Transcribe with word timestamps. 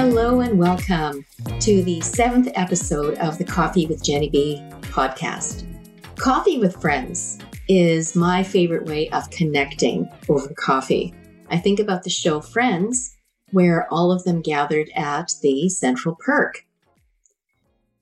Hello 0.00 0.38
and 0.38 0.56
welcome 0.56 1.24
to 1.58 1.82
the 1.82 2.00
seventh 2.02 2.48
episode 2.54 3.18
of 3.18 3.36
the 3.36 3.44
Coffee 3.44 3.84
with 3.88 4.00
Jenny 4.00 4.30
B 4.30 4.62
podcast. 4.82 5.66
Coffee 6.14 6.56
with 6.56 6.80
friends 6.80 7.40
is 7.68 8.14
my 8.14 8.44
favorite 8.44 8.86
way 8.86 9.10
of 9.10 9.28
connecting 9.30 10.08
over 10.28 10.54
coffee. 10.54 11.12
I 11.50 11.58
think 11.58 11.80
about 11.80 12.04
the 12.04 12.10
show 12.10 12.40
Friends, 12.40 13.16
where 13.50 13.92
all 13.92 14.12
of 14.12 14.22
them 14.22 14.40
gathered 14.40 14.88
at 14.94 15.32
the 15.42 15.68
Central 15.68 16.14
Perk. 16.24 16.64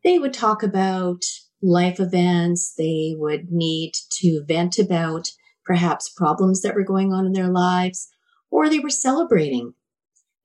They 0.04 0.18
would 0.18 0.34
talk 0.34 0.62
about 0.62 1.24
life 1.62 1.98
events, 1.98 2.74
they 2.76 3.14
would 3.16 3.50
need 3.50 3.92
to 4.20 4.44
vent 4.46 4.78
about 4.78 5.30
perhaps 5.64 6.10
problems 6.10 6.60
that 6.60 6.74
were 6.74 6.84
going 6.84 7.14
on 7.14 7.24
in 7.24 7.32
their 7.32 7.48
lives, 7.48 8.10
or 8.50 8.68
they 8.68 8.80
were 8.80 8.90
celebrating 8.90 9.72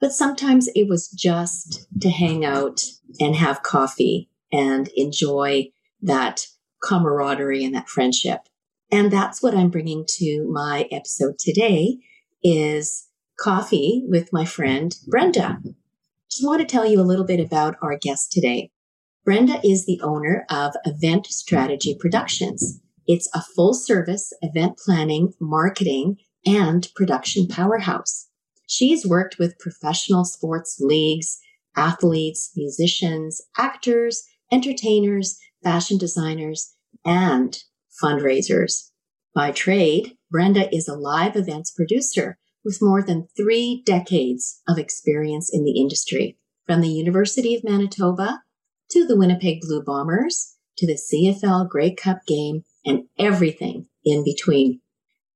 but 0.02 0.12
sometimes 0.12 0.68
it 0.76 0.90
was 0.90 1.08
just 1.10 1.88
to 2.02 2.10
hang 2.10 2.44
out 2.44 2.82
and 3.20 3.36
have 3.36 3.64
coffee 3.64 4.30
and 4.52 4.90
enjoy 4.98 5.70
that 6.02 6.48
camaraderie 6.84 7.64
and 7.64 7.76
that 7.76 7.88
friendship. 7.88 8.42
And 8.92 9.12
that's 9.12 9.42
what 9.42 9.56
I'm 9.56 9.70
bringing 9.70 10.04
to 10.18 10.50
my 10.52 10.88
episode 10.92 11.38
today 11.40 12.00
is 12.44 13.08
coffee 13.40 14.04
with 14.08 14.34
my 14.34 14.44
friend 14.44 14.94
Brenda. 15.08 15.60
Just 16.30 16.46
want 16.46 16.62
to 16.62 16.68
tell 16.68 16.86
you 16.86 17.00
a 17.00 17.04
little 17.04 17.26
bit 17.26 17.40
about 17.40 17.76
our 17.82 17.98
guest 17.98 18.32
today. 18.32 18.72
Brenda 19.24 19.62
is 19.64 19.86
the 19.86 20.02
owner 20.02 20.46
of 20.50 20.74
Event 20.84 21.28
Strategy 21.28 21.96
Productions. 21.98 22.82
It's 23.06 23.30
a 23.36 23.42
full 23.56 23.76
service 23.76 24.34
event 24.42 24.80
planning, 24.84 25.34
marketing, 25.40 26.18
and 26.44 26.90
production 26.96 27.48
powerhouse. 27.48 28.31
She's 28.72 29.06
worked 29.06 29.38
with 29.38 29.60
professional 29.60 30.24
sports 30.24 30.78
leagues, 30.80 31.40
athletes, 31.76 32.54
musicians, 32.56 33.42
actors, 33.58 34.24
entertainers, 34.50 35.38
fashion 35.62 35.98
designers, 35.98 36.74
and 37.04 37.62
fundraisers. 38.02 38.92
By 39.36 39.52
trade, 39.52 40.16
Brenda 40.32 40.74
is 40.74 40.88
a 40.88 40.96
live 40.96 41.36
events 41.36 41.72
producer 41.72 42.38
with 42.64 42.82
more 42.82 43.04
than 43.04 43.28
three 43.36 43.84
decades 43.86 44.62
of 44.70 44.78
experience 44.78 45.50
in 45.54 45.66
the 45.66 45.78
industry, 45.78 46.38
from 46.66 46.80
the 46.80 46.88
University 46.88 47.54
of 47.54 47.66
Manitoba 47.66 48.42
to 48.92 49.06
the 49.06 49.18
Winnipeg 49.18 49.60
Blue 49.60 49.84
Bombers 49.84 50.56
to 50.78 50.88
the 50.88 50.98
CFL 50.98 51.68
Grey 51.68 51.94
Cup 51.94 52.20
game 52.26 52.64
and 52.86 53.04
everything 53.20 53.88
in 54.06 54.24
between. 54.24 54.80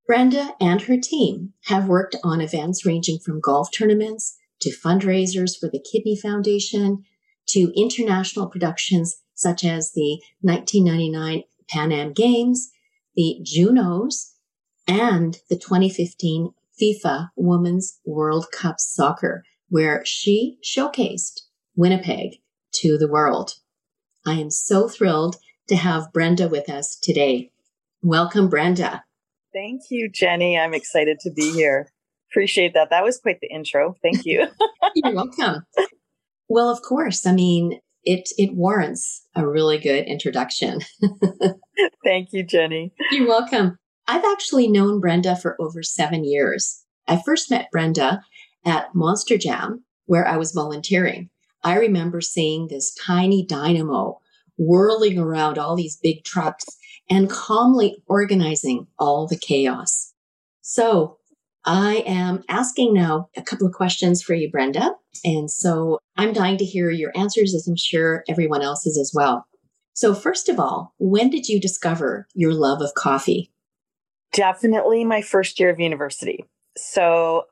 Brenda 0.08 0.54
and 0.62 0.84
her 0.84 0.98
team 1.00 1.54
have 1.66 1.88
worked 1.88 2.16
on 2.24 2.40
events 2.40 2.86
ranging 2.86 3.18
from 3.18 3.42
golf 3.42 3.72
tournaments 3.72 4.38
to 4.62 4.70
fundraisers 4.70 5.58
for 5.60 5.68
the 5.68 5.84
Kidney 5.92 6.16
Foundation 6.16 7.04
to 7.48 7.74
international 7.76 8.48
productions 8.48 9.18
such 9.34 9.64
as 9.64 9.94
the 9.94 10.22
1999 10.42 11.44
Pan 11.68 11.92
Am 11.92 12.14
Games, 12.14 12.70
the 13.16 13.40
Junos, 13.44 14.36
and 14.88 15.40
the 15.50 15.56
2015 15.56 16.54
FIFA 16.80 17.30
Women's 17.36 18.00
World 18.06 18.48
Cup 18.52 18.80
Soccer, 18.80 19.44
where 19.70 20.04
she 20.06 20.60
showcased 20.64 21.42
Winnipeg 21.76 22.42
to 22.74 22.98
the 22.98 23.08
world. 23.08 23.56
I 24.26 24.34
am 24.34 24.52
so 24.52 24.88
thrilled 24.88 25.38
to 25.68 25.76
have 25.76 26.14
Brenda 26.14 26.48
with 26.48 26.70
us 26.70 26.96
today. 26.96 27.52
Welcome, 28.04 28.50
Brenda. 28.50 29.04
Thank 29.56 29.84
you, 29.90 30.10
Jenny. 30.10 30.60
I'm 30.60 30.74
excited 30.74 31.20
to 31.22 31.32
be 31.32 31.54
here. 31.54 31.90
Appreciate 32.30 32.74
that. 32.74 32.90
That 32.90 33.06
was 33.06 33.18
quite 33.18 33.40
the 33.40 33.48
intro. 33.48 33.96
Thank 34.02 34.26
you. 34.26 34.48
You're 34.96 35.16
welcome. 35.16 35.64
Well, 36.50 36.70
of 36.70 36.82
course. 36.82 37.26
I 37.26 37.32
mean, 37.32 37.80
it 38.04 38.28
it 38.38 38.54
warrants 38.54 39.26
a 39.34 39.48
really 39.48 39.78
good 39.78 40.06
introduction. 40.08 40.82
Thank 42.04 42.34
you, 42.34 42.44
Jenny. 42.44 42.92
You're 43.12 43.30
welcome. 43.30 43.78
I've 44.08 44.26
actually 44.26 44.68
known 44.68 45.00
Brenda 45.00 45.38
for 45.38 45.56
over 45.60 45.82
7 45.82 46.26
years. 46.26 46.84
I 47.08 47.22
first 47.26 47.50
met 47.50 47.72
Brenda 47.72 48.22
at 48.66 48.94
Monster 48.94 49.38
Jam 49.38 49.86
where 50.06 50.28
I 50.28 50.36
was 50.36 50.52
volunteering. 50.52 51.30
I 51.64 51.78
remember 51.78 52.20
seeing 52.20 52.68
this 52.68 52.94
tiny 52.94 53.46
dynamo 53.46 54.20
whirling 54.58 55.18
around 55.18 55.58
all 55.58 55.76
these 55.76 55.98
big 56.02 56.24
trucks 56.24 56.66
and 57.10 57.30
calmly 57.30 57.98
organizing 58.08 58.88
all 58.98 59.28
the 59.28 59.38
chaos. 59.38 60.14
So 60.62 61.18
I 61.66 62.04
am 62.06 62.44
asking 62.48 62.94
now 62.94 63.30
a 63.36 63.42
couple 63.42 63.68
of 63.68 63.74
questions 63.74 64.22
for 64.22 64.34
you, 64.34 64.50
Brenda. 64.50 64.92
And 65.24 65.50
so 65.50 66.00
I'm 66.18 66.34
dying 66.34 66.58
to 66.58 66.66
hear 66.66 66.90
your 66.92 67.12
answers, 67.16 67.56
as 67.56 67.68
I'm 67.68 67.76
sure 67.76 68.24
everyone 68.30 68.62
else 68.62 68.86
is 68.86 68.98
as 68.98 69.12
well. 69.14 69.48
So, 69.94 70.14
first 70.14 70.50
of 70.50 70.60
all, 70.60 70.94
when 71.00 71.30
did 71.30 71.48
you 71.48 71.60
discover 71.60 72.28
your 72.34 72.54
love 72.54 72.82
of 72.82 72.94
coffee? 72.96 73.52
Definitely 74.34 75.06
my 75.06 75.22
first 75.22 75.60
year 75.60 75.70
of 75.70 75.80
university. 75.80 76.46
So, 76.76 77.46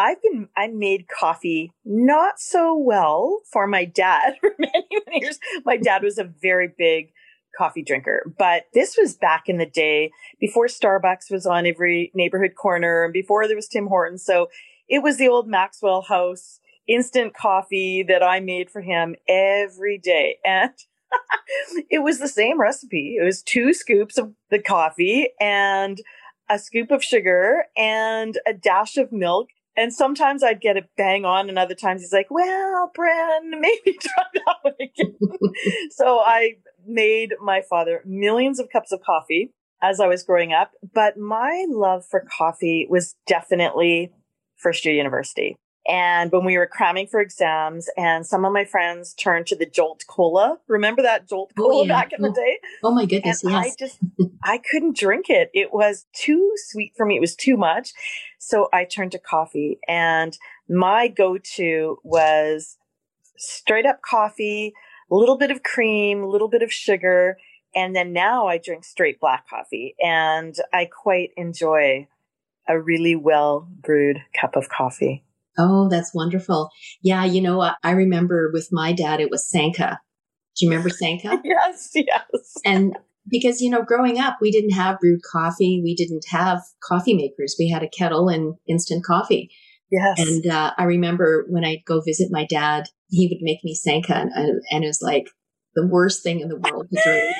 I've 0.00 0.22
been, 0.22 0.48
I 0.56 0.68
made 0.68 1.08
coffee 1.08 1.72
not 1.84 2.40
so 2.40 2.74
well 2.74 3.42
for 3.52 3.66
my 3.66 3.84
dad 3.84 4.36
for 4.40 4.50
many, 4.58 4.86
many 5.06 5.20
years. 5.20 5.38
My 5.64 5.76
dad 5.76 6.02
was 6.02 6.18
a 6.18 6.24
very 6.24 6.72
big 6.76 7.12
coffee 7.56 7.82
drinker. 7.82 8.32
But 8.38 8.64
this 8.72 8.96
was 8.96 9.16
back 9.16 9.48
in 9.48 9.58
the 9.58 9.66
day 9.66 10.10
before 10.40 10.66
Starbucks 10.66 11.30
was 11.30 11.44
on 11.44 11.66
every 11.66 12.10
neighborhood 12.14 12.54
corner 12.54 13.04
and 13.04 13.12
before 13.12 13.46
there 13.46 13.56
was 13.56 13.68
Tim 13.68 13.88
Hortons. 13.88 14.24
So 14.24 14.48
it 14.88 15.02
was 15.02 15.18
the 15.18 15.28
old 15.28 15.46
Maxwell 15.46 16.02
House 16.02 16.60
instant 16.88 17.34
coffee 17.36 18.02
that 18.02 18.22
I 18.22 18.40
made 18.40 18.70
for 18.70 18.80
him 18.80 19.16
every 19.28 19.98
day. 19.98 20.38
And 20.46 20.72
it 21.90 22.04
was 22.04 22.20
the 22.20 22.28
same 22.28 22.60
recipe. 22.60 23.16
It 23.20 23.24
was 23.24 23.42
two 23.42 23.74
scoops 23.74 24.16
of 24.16 24.32
the 24.48 24.60
coffee 24.60 25.30
and 25.40 25.98
a 26.48 26.56
scoop 26.56 26.92
of 26.92 27.02
sugar 27.02 27.64
and 27.76 28.38
a 28.46 28.52
dash 28.52 28.96
of 28.96 29.10
milk 29.10 29.48
and 29.76 29.92
sometimes 29.92 30.42
I'd 30.42 30.60
get 30.60 30.76
it 30.76 30.88
bang 30.96 31.24
on, 31.24 31.48
and 31.48 31.58
other 31.58 31.74
times 31.74 32.02
he's 32.02 32.12
like, 32.12 32.30
"Well, 32.30 32.90
Bren, 32.96 33.50
maybe 33.60 33.98
try 33.98 34.24
that 34.34 34.56
one 34.62 34.74
again." 34.80 35.16
so 35.90 36.20
I 36.20 36.56
made 36.86 37.34
my 37.42 37.62
father 37.68 38.02
millions 38.04 38.58
of 38.58 38.70
cups 38.70 38.92
of 38.92 39.00
coffee 39.02 39.52
as 39.82 40.00
I 40.00 40.06
was 40.06 40.22
growing 40.22 40.52
up, 40.52 40.72
but 40.94 41.16
my 41.16 41.64
love 41.68 42.04
for 42.04 42.20
coffee 42.20 42.86
was 42.88 43.16
definitely 43.26 44.12
first 44.56 44.84
year 44.84 44.94
university. 44.94 45.56
And 45.88 46.30
when 46.30 46.44
we 46.44 46.58
were 46.58 46.66
cramming 46.66 47.06
for 47.06 47.20
exams, 47.20 47.88
and 47.96 48.26
some 48.26 48.44
of 48.44 48.52
my 48.52 48.64
friends 48.64 49.14
turned 49.14 49.46
to 49.46 49.56
the 49.56 49.66
Jolt 49.66 50.04
Cola. 50.06 50.58
Remember 50.68 51.02
that 51.02 51.28
Jolt 51.28 51.52
oh, 51.58 51.62
Cola 51.62 51.80
oh, 51.80 51.84
yeah. 51.84 51.88
back 51.88 52.12
in 52.12 52.22
the 52.22 52.30
day? 52.30 52.58
Oh 52.82 52.94
my 52.94 53.06
goodness! 53.06 53.42
And 53.42 53.52
yes. 53.52 53.66
I 53.66 53.74
just 53.78 53.98
I 54.42 54.58
couldn't 54.58 54.96
drink 54.96 55.30
it. 55.30 55.50
It 55.54 55.72
was 55.72 56.06
too 56.12 56.52
sweet 56.56 56.92
for 56.96 57.06
me. 57.06 57.16
It 57.16 57.20
was 57.20 57.34
too 57.34 57.56
much. 57.56 57.92
So 58.38 58.68
I 58.72 58.84
turned 58.84 59.12
to 59.12 59.18
coffee, 59.18 59.78
and 59.88 60.36
my 60.68 61.08
go-to 61.08 61.98
was 62.04 62.76
straight 63.36 63.86
up 63.86 64.02
coffee, 64.02 64.74
a 65.10 65.14
little 65.14 65.38
bit 65.38 65.50
of 65.50 65.62
cream, 65.62 66.22
a 66.22 66.28
little 66.28 66.48
bit 66.48 66.62
of 66.62 66.70
sugar, 66.72 67.38
And 67.74 67.94
then 67.94 68.12
now 68.12 68.46
I 68.46 68.58
drink 68.58 68.84
straight 68.84 69.20
black 69.20 69.48
coffee 69.48 69.94
and 70.02 70.56
I 70.72 70.86
quite 70.86 71.30
enjoy 71.36 72.08
a 72.68 72.80
really 72.80 73.16
well 73.16 73.68
brewed 73.70 74.22
cup 74.38 74.56
of 74.56 74.68
coffee. 74.68 75.24
Oh, 75.58 75.88
that's 75.88 76.14
wonderful. 76.14 76.70
Yeah, 77.02 77.24
you 77.24 77.40
know, 77.40 77.60
I 77.82 77.90
remember 77.90 78.50
with 78.52 78.68
my 78.70 78.92
dad, 78.92 79.20
it 79.20 79.30
was 79.30 79.48
Sanka. 79.48 80.00
Do 80.56 80.64
you 80.64 80.70
remember 80.70 80.90
Sanka? 80.90 81.40
yes, 81.44 81.90
yes. 81.94 82.54
And 82.64 82.96
because, 83.28 83.60
you 83.60 83.70
know, 83.70 83.82
growing 83.82 84.18
up, 84.18 84.38
we 84.40 84.50
didn't 84.50 84.70
have 84.70 84.98
brewed 84.98 85.20
coffee. 85.30 85.80
We 85.82 85.94
didn't 85.94 86.24
have 86.30 86.62
coffee 86.82 87.14
makers. 87.14 87.56
We 87.58 87.68
had 87.68 87.82
a 87.82 87.88
kettle 87.88 88.28
and 88.28 88.54
instant 88.68 89.04
coffee. 89.04 89.50
Yes. 89.90 90.20
And 90.20 90.46
uh, 90.46 90.72
I 90.78 90.84
remember 90.84 91.46
when 91.48 91.64
I'd 91.64 91.84
go 91.84 92.00
visit 92.00 92.28
my 92.30 92.46
dad, 92.46 92.88
he 93.08 93.26
would 93.26 93.42
make 93.42 93.64
me 93.64 93.74
Sanka 93.74 94.14
and, 94.14 94.30
and 94.70 94.84
it 94.84 94.86
was 94.86 95.02
like, 95.02 95.26
the 95.74 95.86
worst 95.86 96.22
thing 96.22 96.40
in 96.40 96.48
the 96.48 96.56
world 96.56 96.88
to 96.90 97.00
drink. 97.02 97.36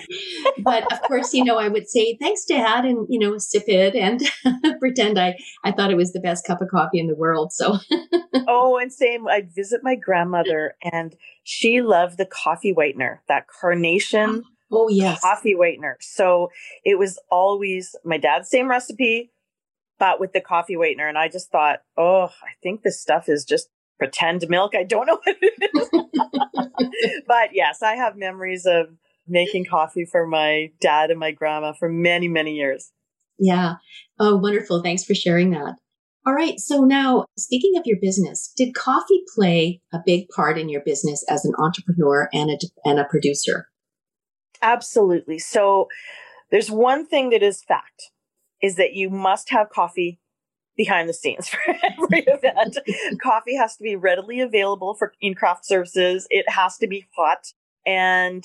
but 0.58 0.90
of 0.92 1.02
course, 1.02 1.34
you 1.34 1.44
know, 1.44 1.58
I 1.58 1.68
would 1.68 1.88
say, 1.88 2.16
thanks, 2.20 2.44
Dad, 2.44 2.84
and, 2.84 3.06
you 3.08 3.18
know, 3.18 3.38
sip 3.38 3.64
it 3.66 3.94
and 3.94 4.22
pretend 4.80 5.18
I, 5.18 5.36
I 5.64 5.72
thought 5.72 5.90
it 5.90 5.96
was 5.96 6.12
the 6.12 6.20
best 6.20 6.46
cup 6.46 6.60
of 6.60 6.68
coffee 6.68 7.00
in 7.00 7.08
the 7.08 7.16
world. 7.16 7.52
So, 7.52 7.78
oh, 8.48 8.78
and 8.78 8.92
same, 8.92 9.26
I'd 9.26 9.54
visit 9.54 9.80
my 9.82 9.96
grandmother 9.96 10.74
and 10.82 11.16
she 11.42 11.82
loved 11.82 12.18
the 12.18 12.26
coffee 12.26 12.74
whitener, 12.74 13.18
that 13.28 13.46
carnation. 13.48 14.44
Oh, 14.72 14.88
yes. 14.88 15.20
Coffee 15.20 15.56
whitener. 15.56 15.94
So 15.98 16.50
it 16.84 16.96
was 16.96 17.18
always 17.28 17.96
my 18.04 18.18
dad's 18.18 18.48
same 18.48 18.70
recipe, 18.70 19.32
but 19.98 20.20
with 20.20 20.32
the 20.32 20.40
coffee 20.40 20.76
whitener. 20.76 21.08
And 21.08 21.18
I 21.18 21.26
just 21.26 21.50
thought, 21.50 21.80
oh, 21.96 22.26
I 22.26 22.52
think 22.62 22.82
this 22.82 23.00
stuff 23.00 23.28
is 23.28 23.44
just 23.44 23.68
pretend 24.00 24.44
milk. 24.48 24.74
I 24.74 24.82
don't 24.82 25.06
know 25.06 25.20
what 25.24 25.36
it 25.40 25.70
is. 25.74 27.22
but 27.28 27.50
yes, 27.52 27.82
I 27.82 27.94
have 27.94 28.16
memories 28.16 28.66
of 28.66 28.86
making 29.28 29.66
coffee 29.66 30.04
for 30.04 30.26
my 30.26 30.72
dad 30.80 31.10
and 31.10 31.20
my 31.20 31.30
grandma 31.30 31.72
for 31.72 31.88
many, 31.88 32.26
many 32.26 32.56
years. 32.56 32.90
Yeah. 33.38 33.74
Oh, 34.18 34.36
wonderful. 34.36 34.82
Thanks 34.82 35.04
for 35.04 35.14
sharing 35.14 35.50
that. 35.50 35.76
All 36.26 36.34
right. 36.34 36.58
So 36.58 36.84
now, 36.84 37.26
speaking 37.38 37.78
of 37.78 37.82
your 37.86 37.98
business, 38.00 38.52
did 38.56 38.74
coffee 38.74 39.22
play 39.34 39.80
a 39.92 40.00
big 40.04 40.28
part 40.28 40.58
in 40.58 40.68
your 40.68 40.82
business 40.82 41.24
as 41.28 41.44
an 41.44 41.52
entrepreneur 41.58 42.28
and 42.32 42.50
a, 42.50 42.58
and 42.84 42.98
a 42.98 43.04
producer? 43.04 43.68
Absolutely. 44.62 45.38
So 45.38 45.88
there's 46.50 46.70
one 46.70 47.06
thing 47.06 47.30
that 47.30 47.42
is 47.42 47.62
fact 47.62 48.10
is 48.62 48.76
that 48.76 48.94
you 48.94 49.08
must 49.08 49.50
have 49.50 49.70
coffee 49.70 50.20
behind 50.80 51.10
the 51.10 51.12
scenes 51.12 51.46
for 51.50 51.60
every 51.68 52.24
event. 52.26 52.78
Coffee 53.22 53.54
has 53.54 53.76
to 53.76 53.82
be 53.82 53.96
readily 53.96 54.40
available 54.40 54.94
for 54.94 55.12
in 55.20 55.34
craft 55.34 55.66
services. 55.66 56.26
It 56.30 56.48
has 56.48 56.78
to 56.78 56.86
be 56.86 57.06
hot 57.14 57.52
and 57.84 58.42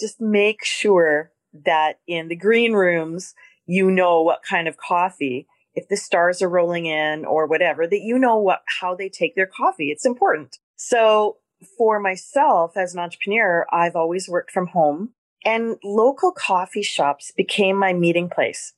just 0.00 0.18
make 0.18 0.64
sure 0.64 1.30
that 1.66 2.00
in 2.06 2.28
the 2.28 2.36
green 2.36 2.72
rooms, 2.72 3.34
you 3.66 3.90
know 3.90 4.22
what 4.22 4.40
kind 4.48 4.66
of 4.66 4.78
coffee, 4.78 5.46
if 5.74 5.88
the 5.88 5.96
stars 5.98 6.40
are 6.40 6.48
rolling 6.48 6.86
in 6.86 7.26
or 7.26 7.46
whatever, 7.46 7.86
that 7.86 8.00
you 8.00 8.18
know 8.18 8.38
what, 8.38 8.62
how 8.80 8.94
they 8.94 9.10
take 9.10 9.34
their 9.34 9.46
coffee. 9.46 9.90
It's 9.90 10.06
important. 10.06 10.56
So 10.76 11.36
for 11.76 12.00
myself 12.00 12.78
as 12.78 12.94
an 12.94 13.00
entrepreneur, 13.00 13.66
I've 13.70 13.96
always 13.96 14.26
worked 14.26 14.52
from 14.52 14.68
home 14.68 15.10
and 15.44 15.76
local 15.84 16.32
coffee 16.32 16.82
shops 16.82 17.30
became 17.36 17.76
my 17.76 17.92
meeting 17.92 18.30
place 18.30 18.72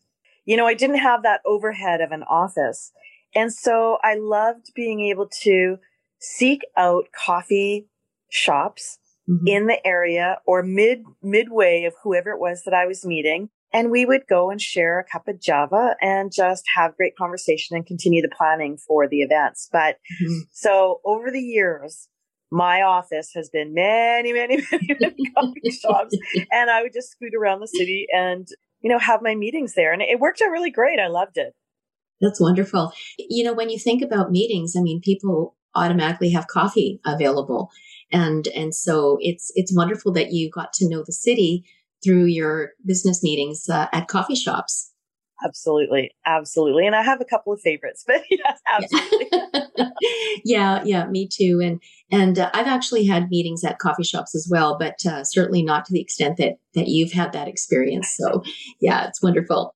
you 0.50 0.56
know, 0.56 0.66
I 0.66 0.74
didn't 0.74 0.98
have 0.98 1.22
that 1.22 1.42
overhead 1.46 2.00
of 2.00 2.10
an 2.10 2.24
office. 2.24 2.90
And 3.36 3.52
so 3.52 3.98
I 4.02 4.16
loved 4.16 4.72
being 4.74 5.00
able 5.00 5.28
to 5.42 5.76
seek 6.18 6.62
out 6.76 7.04
coffee 7.14 7.86
shops 8.32 8.98
mm-hmm. 9.30 9.46
in 9.46 9.66
the 9.68 9.86
area 9.86 10.38
or 10.48 10.64
mid 10.64 11.04
midway 11.22 11.84
of 11.84 11.94
whoever 12.02 12.30
it 12.30 12.40
was 12.40 12.62
that 12.64 12.74
I 12.74 12.86
was 12.86 13.06
meeting. 13.06 13.50
And 13.72 13.92
we 13.92 14.04
would 14.04 14.22
go 14.28 14.50
and 14.50 14.60
share 14.60 14.98
a 14.98 15.04
cup 15.04 15.28
of 15.28 15.40
Java 15.40 15.94
and 16.02 16.32
just 16.34 16.64
have 16.74 16.96
great 16.96 17.14
conversation 17.16 17.76
and 17.76 17.86
continue 17.86 18.20
the 18.20 18.34
planning 18.36 18.76
for 18.76 19.06
the 19.06 19.20
events. 19.20 19.68
But 19.70 19.98
mm-hmm. 20.20 20.40
so 20.50 21.00
over 21.04 21.30
the 21.30 21.40
years, 21.40 22.08
my 22.50 22.82
office 22.82 23.30
has 23.36 23.50
been 23.50 23.72
many, 23.72 24.32
many, 24.32 24.56
many, 24.72 24.96
many 25.00 25.30
coffee 25.36 25.70
shops. 25.70 26.18
And 26.50 26.70
I 26.70 26.82
would 26.82 26.92
just 26.92 27.12
scoot 27.12 27.34
around 27.40 27.60
the 27.60 27.68
city 27.68 28.08
and 28.12 28.48
you 28.80 28.90
know, 28.90 28.98
have 28.98 29.22
my 29.22 29.34
meetings 29.34 29.74
there. 29.74 29.92
And 29.92 30.02
it 30.02 30.20
worked 30.20 30.40
out 30.42 30.50
really 30.50 30.70
great. 30.70 30.98
I 30.98 31.08
loved 31.08 31.36
it. 31.36 31.54
That's 32.20 32.40
wonderful. 32.40 32.92
You 33.18 33.44
know, 33.44 33.54
when 33.54 33.70
you 33.70 33.78
think 33.78 34.02
about 34.02 34.30
meetings, 34.30 34.74
I 34.76 34.82
mean, 34.82 35.00
people 35.00 35.56
automatically 35.74 36.30
have 36.30 36.46
coffee 36.48 37.00
available. 37.06 37.70
And, 38.12 38.46
and 38.48 38.74
so 38.74 39.18
it's, 39.20 39.52
it's 39.54 39.74
wonderful 39.74 40.12
that 40.12 40.32
you 40.32 40.50
got 40.50 40.72
to 40.74 40.88
know 40.88 41.02
the 41.06 41.12
city 41.12 41.64
through 42.04 42.24
your 42.24 42.72
business 42.84 43.22
meetings 43.22 43.68
uh, 43.68 43.86
at 43.92 44.08
coffee 44.08 44.34
shops. 44.34 44.89
Absolutely. 45.44 46.10
Absolutely. 46.26 46.86
And 46.86 46.94
I 46.94 47.02
have 47.02 47.20
a 47.20 47.24
couple 47.24 47.52
of 47.52 47.60
favorites, 47.60 48.04
but 48.06 48.22
yes, 48.30 48.60
absolutely. 48.72 49.28
yeah. 50.44 50.82
Yeah. 50.84 51.06
Me 51.06 51.28
too. 51.28 51.60
And, 51.62 51.82
and 52.10 52.38
uh, 52.38 52.50
I've 52.54 52.66
actually 52.66 53.06
had 53.06 53.30
meetings 53.30 53.64
at 53.64 53.78
coffee 53.78 54.04
shops 54.04 54.34
as 54.34 54.48
well, 54.50 54.76
but 54.78 55.04
uh, 55.06 55.24
certainly 55.24 55.62
not 55.62 55.84
to 55.86 55.92
the 55.92 56.00
extent 56.00 56.36
that, 56.38 56.54
that 56.74 56.88
you've 56.88 57.12
had 57.12 57.32
that 57.32 57.48
experience. 57.48 58.14
So 58.16 58.42
yeah, 58.80 59.06
it's 59.06 59.22
wonderful. 59.22 59.74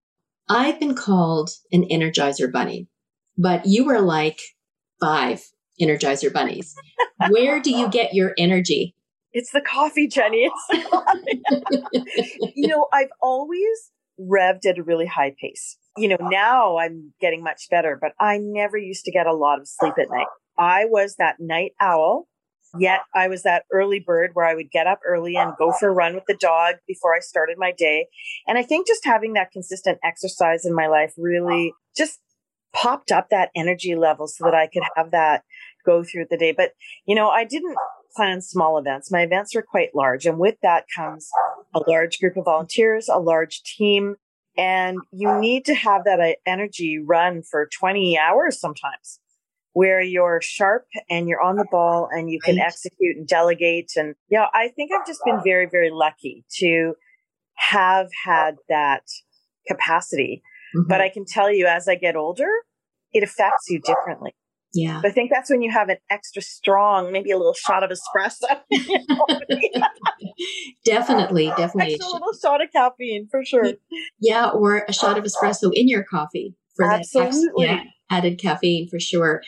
I've 0.48 0.78
been 0.78 0.94
called 0.94 1.50
an 1.72 1.84
energizer 1.90 2.52
bunny, 2.52 2.88
but 3.38 3.64
you 3.64 3.84
were 3.84 4.00
like 4.00 4.40
five 5.00 5.42
energizer 5.80 6.32
bunnies. 6.32 6.74
Where 7.30 7.60
do 7.60 7.70
you 7.70 7.88
get 7.88 8.14
your 8.14 8.34
energy? 8.36 8.94
It's 9.32 9.50
the 9.50 9.60
coffee, 9.60 10.06
Jenny. 10.06 10.48
It's 10.48 10.66
the 10.70 10.88
coffee. 10.88 12.52
you 12.54 12.68
know, 12.68 12.86
I've 12.92 13.08
always 13.20 13.90
revved 14.20 14.66
at 14.66 14.78
a 14.78 14.82
really 14.82 15.06
high 15.06 15.34
pace. 15.40 15.76
You 15.96 16.08
know, 16.08 16.16
now 16.20 16.78
I'm 16.78 17.12
getting 17.20 17.42
much 17.42 17.68
better, 17.70 17.98
but 18.00 18.12
I 18.20 18.38
never 18.38 18.76
used 18.76 19.04
to 19.04 19.12
get 19.12 19.26
a 19.26 19.34
lot 19.34 19.60
of 19.60 19.68
sleep 19.68 19.94
at 19.98 20.10
night. 20.10 20.26
I 20.58 20.84
was 20.86 21.16
that 21.16 21.36
night 21.38 21.72
owl, 21.80 22.26
yet 22.78 23.00
I 23.14 23.28
was 23.28 23.42
that 23.42 23.64
early 23.72 24.00
bird 24.00 24.30
where 24.34 24.46
I 24.46 24.54
would 24.54 24.70
get 24.70 24.86
up 24.86 25.00
early 25.06 25.36
and 25.36 25.52
go 25.56 25.72
for 25.72 25.88
a 25.88 25.92
run 25.92 26.14
with 26.14 26.24
the 26.26 26.36
dog 26.36 26.76
before 26.86 27.14
I 27.14 27.20
started 27.20 27.58
my 27.58 27.72
day. 27.72 28.06
And 28.46 28.58
I 28.58 28.62
think 28.62 28.86
just 28.86 29.04
having 29.04 29.34
that 29.34 29.52
consistent 29.52 29.98
exercise 30.04 30.64
in 30.64 30.74
my 30.74 30.86
life 30.86 31.12
really 31.16 31.72
just 31.96 32.20
popped 32.72 33.12
up 33.12 33.30
that 33.30 33.50
energy 33.54 33.94
level 33.94 34.26
so 34.26 34.44
that 34.44 34.54
I 34.54 34.66
could 34.66 34.82
have 34.96 35.12
that 35.12 35.42
go 35.86 36.02
through 36.02 36.26
the 36.30 36.36
day. 36.36 36.52
But, 36.52 36.72
you 37.06 37.14
know, 37.14 37.28
I 37.28 37.44
didn't 37.44 37.76
plan 38.14 38.42
small 38.42 38.78
events. 38.78 39.10
My 39.10 39.22
events 39.22 39.54
are 39.54 39.62
quite 39.62 39.94
large. 39.94 40.26
And 40.26 40.38
with 40.38 40.56
that 40.62 40.84
comes 40.94 41.28
a 41.74 41.80
large 41.88 42.18
group 42.18 42.36
of 42.36 42.44
volunteers, 42.44 43.08
a 43.08 43.18
large 43.18 43.62
team. 43.62 44.16
And 44.56 44.98
you 45.12 45.40
need 45.40 45.64
to 45.66 45.74
have 45.74 46.04
that 46.04 46.20
uh, 46.20 46.34
energy 46.46 46.98
run 46.98 47.42
for 47.42 47.68
20 47.78 48.16
hours 48.18 48.60
sometimes 48.60 49.18
where 49.72 50.00
you're 50.00 50.40
sharp 50.40 50.86
and 51.10 51.28
you're 51.28 51.42
on 51.42 51.56
the 51.56 51.66
ball 51.70 52.08
and 52.10 52.30
you 52.30 52.38
can 52.40 52.58
execute 52.58 53.16
and 53.16 53.26
delegate. 53.26 53.90
And, 53.96 54.14
you 54.28 54.38
know, 54.38 54.46
I 54.54 54.68
think 54.68 54.92
I've 54.92 55.06
just 55.06 55.20
been 55.24 55.40
very, 55.44 55.66
very 55.68 55.90
lucky 55.90 56.44
to 56.60 56.94
have 57.54 58.08
had 58.24 58.56
that 58.68 59.02
capacity. 59.66 60.42
Mm-hmm. 60.76 60.88
But 60.88 61.00
I 61.00 61.08
can 61.08 61.24
tell 61.24 61.52
you 61.52 61.66
as 61.66 61.88
I 61.88 61.96
get 61.96 62.14
older, 62.14 62.48
it 63.12 63.24
affects 63.24 63.68
you 63.68 63.80
differently. 63.80 64.34
Yeah. 64.74 65.00
I 65.04 65.10
think 65.10 65.30
that's 65.32 65.48
when 65.48 65.62
you 65.62 65.70
have 65.70 65.88
an 65.88 65.98
extra 66.10 66.42
strong, 66.42 67.12
maybe 67.12 67.30
a 67.30 67.38
little 67.38 67.54
shot 67.54 67.84
of 67.84 67.90
espresso. 67.90 68.60
definitely, 70.84 71.46
definitely. 71.56 71.94
a 71.94 72.06
little 72.06 72.32
shot 72.40 72.62
of 72.62 72.72
caffeine 72.72 73.28
for 73.30 73.44
sure. 73.44 73.74
Yeah, 74.20 74.48
or 74.48 74.84
a 74.88 74.92
shot 74.92 75.16
of 75.16 75.24
espresso 75.24 75.70
in 75.72 75.88
your 75.88 76.02
coffee 76.02 76.56
for 76.74 76.90
Absolutely. 76.90 77.66
that 77.66 77.84
yeah, 77.84 77.90
added 78.10 78.40
caffeine 78.40 78.88
for 78.88 78.98
sure. 78.98 79.42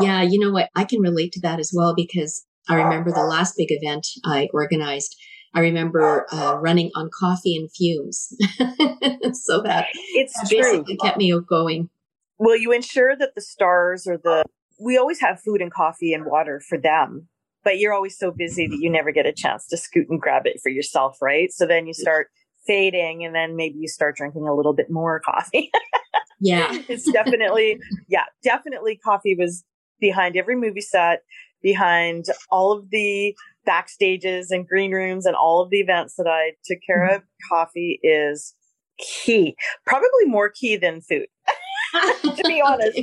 Yeah, 0.00 0.22
you 0.22 0.40
know 0.40 0.50
what? 0.50 0.68
I 0.74 0.84
can 0.84 1.00
relate 1.00 1.30
to 1.32 1.40
that 1.42 1.60
as 1.60 1.72
well 1.74 1.94
because 1.94 2.44
I 2.68 2.74
remember 2.74 3.12
the 3.12 3.22
last 3.24 3.54
big 3.56 3.68
event 3.70 4.06
I 4.24 4.48
organized. 4.52 5.16
I 5.54 5.60
remember 5.60 6.26
uh, 6.32 6.56
running 6.60 6.90
on 6.96 7.10
coffee 7.16 7.54
and 7.54 7.70
fumes, 7.70 8.34
so 9.44 9.60
that 9.62 9.86
it's 10.14 10.34
basically 10.48 10.96
true. 10.96 10.96
kept 11.02 11.18
me 11.18 11.38
going. 11.46 11.90
Will 12.38 12.56
you 12.56 12.72
ensure 12.72 13.14
that 13.14 13.34
the 13.34 13.42
stars 13.42 14.06
or 14.06 14.16
the 14.16 14.44
we 14.82 14.98
always 14.98 15.20
have 15.20 15.40
food 15.40 15.60
and 15.60 15.72
coffee 15.72 16.12
and 16.12 16.26
water 16.26 16.60
for 16.60 16.76
them, 16.76 17.28
but 17.62 17.78
you're 17.78 17.92
always 17.92 18.18
so 18.18 18.32
busy 18.32 18.66
that 18.66 18.78
you 18.80 18.90
never 18.90 19.12
get 19.12 19.26
a 19.26 19.32
chance 19.32 19.66
to 19.68 19.76
scoot 19.76 20.08
and 20.10 20.20
grab 20.20 20.46
it 20.46 20.60
for 20.62 20.70
yourself, 20.70 21.16
right? 21.22 21.52
So 21.52 21.66
then 21.66 21.86
you 21.86 21.94
start 21.94 22.28
fading 22.66 23.24
and 23.24 23.34
then 23.34 23.56
maybe 23.56 23.78
you 23.78 23.88
start 23.88 24.16
drinking 24.16 24.48
a 24.48 24.54
little 24.54 24.72
bit 24.72 24.90
more 24.90 25.20
coffee. 25.20 25.70
yeah. 26.40 26.82
It's 26.88 27.10
definitely, 27.10 27.78
yeah, 28.08 28.24
definitely 28.42 28.96
coffee 28.96 29.36
was 29.36 29.64
behind 30.00 30.36
every 30.36 30.56
movie 30.56 30.80
set, 30.80 31.22
behind 31.62 32.26
all 32.50 32.72
of 32.72 32.90
the 32.90 33.36
backstages 33.66 34.46
and 34.50 34.66
green 34.66 34.90
rooms 34.90 35.26
and 35.26 35.36
all 35.36 35.62
of 35.62 35.70
the 35.70 35.78
events 35.78 36.14
that 36.16 36.26
I 36.26 36.52
took 36.64 36.78
care 36.84 37.06
mm-hmm. 37.06 37.16
of. 37.16 37.22
Coffee 37.48 38.00
is 38.02 38.54
key, 38.98 39.56
probably 39.86 40.24
more 40.26 40.50
key 40.50 40.76
than 40.76 41.00
food. 41.00 41.26
to 42.22 42.42
be 42.46 42.62
honest, 42.64 42.98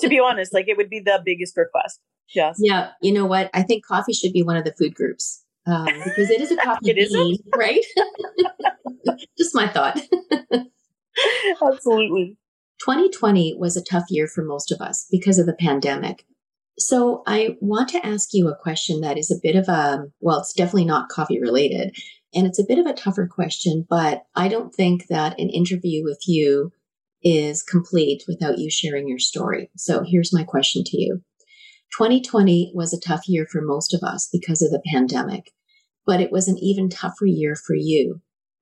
to 0.00 0.08
be 0.08 0.18
honest, 0.18 0.52
like 0.52 0.68
it 0.68 0.76
would 0.76 0.90
be 0.90 1.00
the 1.00 1.20
biggest 1.24 1.56
request. 1.56 2.00
Yes. 2.34 2.56
Yeah. 2.58 2.90
You 3.00 3.12
know 3.12 3.26
what? 3.26 3.50
I 3.54 3.62
think 3.62 3.86
coffee 3.86 4.12
should 4.12 4.32
be 4.32 4.42
one 4.42 4.56
of 4.56 4.64
the 4.64 4.74
food 4.78 4.94
groups 4.94 5.44
um, 5.66 5.86
because 5.86 6.30
it 6.30 6.40
is 6.40 6.50
a 6.50 6.56
coffee 6.64 6.90
it 6.90 7.12
bean, 7.12 7.38
right? 7.56 7.84
Just 9.38 9.54
my 9.54 9.68
thought. 9.68 9.98
Absolutely. 11.62 12.36
2020 12.80 13.56
was 13.58 13.76
a 13.76 13.84
tough 13.84 14.04
year 14.10 14.26
for 14.26 14.42
most 14.42 14.70
of 14.70 14.80
us 14.80 15.06
because 15.10 15.38
of 15.38 15.46
the 15.46 15.54
pandemic. 15.54 16.26
So 16.78 17.22
I 17.26 17.56
want 17.60 17.88
to 17.90 18.06
ask 18.06 18.28
you 18.32 18.48
a 18.48 18.56
question 18.56 19.00
that 19.00 19.16
is 19.16 19.30
a 19.30 19.40
bit 19.42 19.56
of 19.56 19.68
a, 19.68 20.06
well, 20.20 20.40
it's 20.40 20.52
definitely 20.52 20.84
not 20.84 21.08
coffee 21.08 21.40
related. 21.40 21.96
And 22.34 22.46
it's 22.46 22.58
a 22.58 22.66
bit 22.68 22.78
of 22.78 22.84
a 22.84 22.92
tougher 22.92 23.26
question, 23.26 23.86
but 23.88 24.24
I 24.34 24.48
don't 24.48 24.74
think 24.74 25.06
that 25.06 25.40
an 25.40 25.48
interview 25.48 26.04
with 26.04 26.20
you 26.26 26.70
is 27.22 27.62
complete 27.62 28.22
without 28.28 28.58
you 28.58 28.70
sharing 28.70 29.08
your 29.08 29.18
story. 29.18 29.70
So 29.76 30.04
here's 30.04 30.32
my 30.32 30.44
question 30.44 30.82
to 30.84 31.00
you. 31.00 31.20
2020 31.96 32.72
was 32.74 32.92
a 32.92 33.00
tough 33.00 33.22
year 33.26 33.46
for 33.50 33.62
most 33.62 33.94
of 33.94 34.02
us 34.02 34.28
because 34.32 34.62
of 34.62 34.70
the 34.70 34.82
pandemic, 34.92 35.52
but 36.04 36.20
it 36.20 36.32
was 36.32 36.48
an 36.48 36.58
even 36.58 36.88
tougher 36.88 37.26
year 37.26 37.54
for 37.54 37.74
you. 37.74 38.20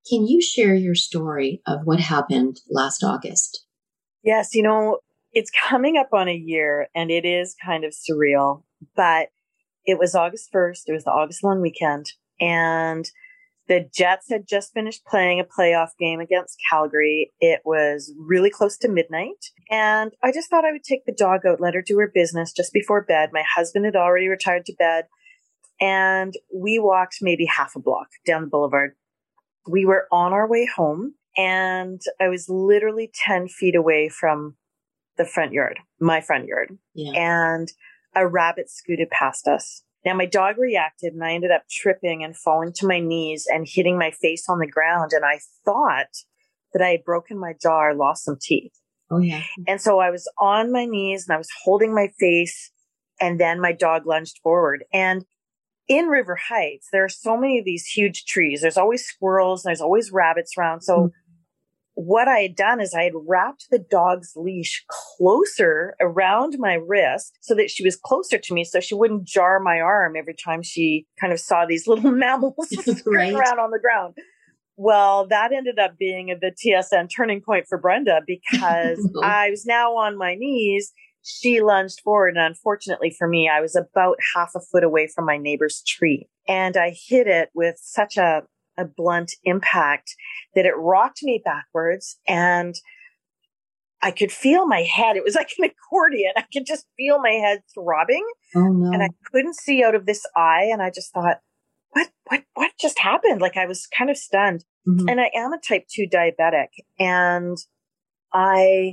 Can 0.08 0.26
you 0.26 0.42
share 0.42 0.74
your 0.74 0.94
story 0.94 1.62
of 1.66 1.80
what 1.84 2.00
happened 2.00 2.60
last 2.70 3.02
August? 3.02 3.64
Yes, 4.22 4.54
you 4.54 4.62
know, 4.62 4.98
it's 5.32 5.50
coming 5.68 5.96
up 5.96 6.08
on 6.12 6.28
a 6.28 6.34
year 6.34 6.88
and 6.94 7.10
it 7.10 7.24
is 7.24 7.56
kind 7.64 7.84
of 7.84 7.92
surreal, 7.92 8.62
but 8.94 9.28
it 9.84 9.98
was 9.98 10.14
August 10.14 10.50
1st. 10.54 10.82
It 10.86 10.92
was 10.92 11.04
the 11.04 11.10
August 11.10 11.42
long 11.42 11.60
weekend 11.60 12.06
and 12.40 13.10
the 13.66 13.88
Jets 13.94 14.26
had 14.30 14.46
just 14.46 14.72
finished 14.74 15.04
playing 15.06 15.40
a 15.40 15.44
playoff 15.44 15.90
game 15.98 16.20
against 16.20 16.58
Calgary. 16.70 17.32
It 17.40 17.60
was 17.64 18.12
really 18.18 18.50
close 18.50 18.76
to 18.78 18.88
midnight. 18.88 19.52
And 19.70 20.12
I 20.22 20.32
just 20.32 20.50
thought 20.50 20.64
I 20.64 20.72
would 20.72 20.84
take 20.84 21.06
the 21.06 21.14
dog 21.16 21.46
out, 21.46 21.60
let 21.60 21.74
her 21.74 21.82
do 21.82 21.98
her 21.98 22.10
business 22.12 22.52
just 22.52 22.72
before 22.72 23.02
bed. 23.02 23.30
My 23.32 23.44
husband 23.56 23.86
had 23.86 23.96
already 23.96 24.28
retired 24.28 24.66
to 24.66 24.74
bed. 24.78 25.06
And 25.80 26.34
we 26.54 26.78
walked 26.78 27.18
maybe 27.20 27.46
half 27.46 27.74
a 27.74 27.80
block 27.80 28.08
down 28.26 28.42
the 28.42 28.48
boulevard. 28.48 28.92
We 29.66 29.86
were 29.86 30.06
on 30.12 30.32
our 30.32 30.48
way 30.48 30.66
home, 30.66 31.14
and 31.36 32.00
I 32.20 32.28
was 32.28 32.48
literally 32.48 33.10
10 33.14 33.48
feet 33.48 33.74
away 33.74 34.08
from 34.08 34.56
the 35.16 35.24
front 35.24 35.52
yard, 35.52 35.78
my 36.00 36.20
front 36.20 36.46
yard. 36.46 36.76
Yeah. 36.94 37.12
And 37.14 37.72
a 38.14 38.28
rabbit 38.28 38.70
scooted 38.70 39.10
past 39.10 39.48
us. 39.48 39.82
Now 40.04 40.14
my 40.14 40.26
dog 40.26 40.58
reacted 40.58 41.14
and 41.14 41.24
I 41.24 41.32
ended 41.32 41.50
up 41.50 41.62
tripping 41.70 42.22
and 42.22 42.36
falling 42.36 42.72
to 42.74 42.86
my 42.86 43.00
knees 43.00 43.46
and 43.50 43.66
hitting 43.66 43.98
my 43.98 44.10
face 44.10 44.48
on 44.48 44.58
the 44.58 44.66
ground. 44.66 45.12
And 45.12 45.24
I 45.24 45.40
thought 45.64 46.24
that 46.72 46.82
I 46.82 46.90
had 46.90 47.04
broken 47.04 47.38
my 47.38 47.54
jaw 47.60 47.86
or 47.86 47.94
lost 47.94 48.24
some 48.24 48.38
teeth. 48.40 48.72
Oh 49.10 49.18
yeah. 49.18 49.42
And 49.66 49.80
so 49.80 49.98
I 50.00 50.10
was 50.10 50.30
on 50.38 50.72
my 50.72 50.84
knees 50.84 51.26
and 51.26 51.34
I 51.34 51.38
was 51.38 51.48
holding 51.64 51.94
my 51.94 52.08
face 52.18 52.70
and 53.20 53.40
then 53.40 53.60
my 53.60 53.72
dog 53.72 54.06
lunged 54.06 54.40
forward. 54.42 54.84
And 54.92 55.24
in 55.86 56.06
River 56.06 56.38
Heights, 56.48 56.88
there 56.92 57.04
are 57.04 57.10
so 57.10 57.36
many 57.36 57.58
of 57.58 57.64
these 57.64 57.86
huge 57.86 58.24
trees. 58.24 58.62
There's 58.62 58.78
always 58.78 59.04
squirrels, 59.04 59.62
there's 59.62 59.82
always 59.82 60.10
rabbits 60.10 60.54
around. 60.58 60.82
So 60.82 60.96
mm-hmm 60.96 61.08
what 61.94 62.28
I 62.28 62.40
had 62.40 62.56
done 62.56 62.80
is 62.80 62.92
I 62.92 63.04
had 63.04 63.12
wrapped 63.14 63.66
the 63.70 63.78
dog's 63.78 64.32
leash 64.36 64.84
closer 64.88 65.94
around 66.00 66.56
my 66.58 66.74
wrist 66.74 67.38
so 67.40 67.54
that 67.54 67.70
she 67.70 67.84
was 67.84 67.96
closer 67.96 68.38
to 68.38 68.54
me 68.54 68.64
so 68.64 68.80
she 68.80 68.94
wouldn't 68.94 69.24
jar 69.24 69.60
my 69.60 69.80
arm 69.80 70.14
every 70.16 70.34
time 70.34 70.62
she 70.62 71.06
kind 71.20 71.32
of 71.32 71.40
saw 71.40 71.64
these 71.66 71.86
little 71.86 72.10
mammals 72.10 72.68
right. 73.06 73.32
around 73.32 73.58
on 73.58 73.70
the 73.70 73.78
ground. 73.78 74.14
Well, 74.76 75.28
that 75.28 75.52
ended 75.52 75.78
up 75.78 75.96
being 75.98 76.36
the 76.40 76.50
TSN 76.50 77.08
turning 77.14 77.40
point 77.40 77.66
for 77.68 77.78
Brenda 77.78 78.20
because 78.26 79.08
oh. 79.16 79.22
I 79.22 79.50
was 79.50 79.64
now 79.64 79.96
on 79.96 80.18
my 80.18 80.34
knees. 80.34 80.92
She 81.22 81.62
lunged 81.62 82.00
forward, 82.02 82.36
and 82.36 82.44
unfortunately 82.44 83.14
for 83.16 83.26
me, 83.26 83.48
I 83.48 83.60
was 83.60 83.74
about 83.74 84.18
half 84.34 84.50
a 84.54 84.60
foot 84.60 84.84
away 84.84 85.06
from 85.06 85.24
my 85.24 85.38
neighbor's 85.38 85.82
tree. 85.86 86.28
And 86.46 86.76
I 86.76 86.94
hit 87.08 87.26
it 87.26 87.48
with 87.54 87.76
such 87.80 88.18
a 88.18 88.42
a 88.78 88.84
blunt 88.84 89.32
impact 89.44 90.14
that 90.54 90.66
it 90.66 90.74
rocked 90.76 91.20
me 91.22 91.40
backwards 91.44 92.18
and 92.26 92.74
I 94.04 94.10
could 94.10 94.30
feel 94.30 94.66
my 94.66 94.82
head. 94.82 95.16
It 95.16 95.24
was 95.24 95.34
like 95.34 95.50
an 95.58 95.64
accordion. 95.64 96.32
I 96.36 96.44
could 96.52 96.66
just 96.66 96.84
feel 96.94 97.20
my 97.22 97.30
head 97.30 97.60
throbbing. 97.74 98.24
Oh, 98.54 98.68
no. 98.68 98.92
And 98.92 99.02
I 99.02 99.08
couldn't 99.32 99.56
see 99.56 99.82
out 99.82 99.94
of 99.94 100.04
this 100.04 100.26
eye. 100.36 100.68
And 100.70 100.82
I 100.82 100.90
just 100.90 101.10
thought, 101.14 101.38
what, 101.92 102.10
what, 102.24 102.44
what 102.52 102.72
just 102.78 102.98
happened? 102.98 103.40
Like 103.40 103.56
I 103.56 103.64
was 103.64 103.86
kind 103.86 104.10
of 104.10 104.18
stunned. 104.18 104.64
Mm-hmm. 104.86 105.08
And 105.08 105.20
I 105.22 105.30
am 105.34 105.54
a 105.54 105.58
type 105.58 105.86
2 105.90 106.06
diabetic. 106.12 106.66
And 106.98 107.56
I 108.34 108.92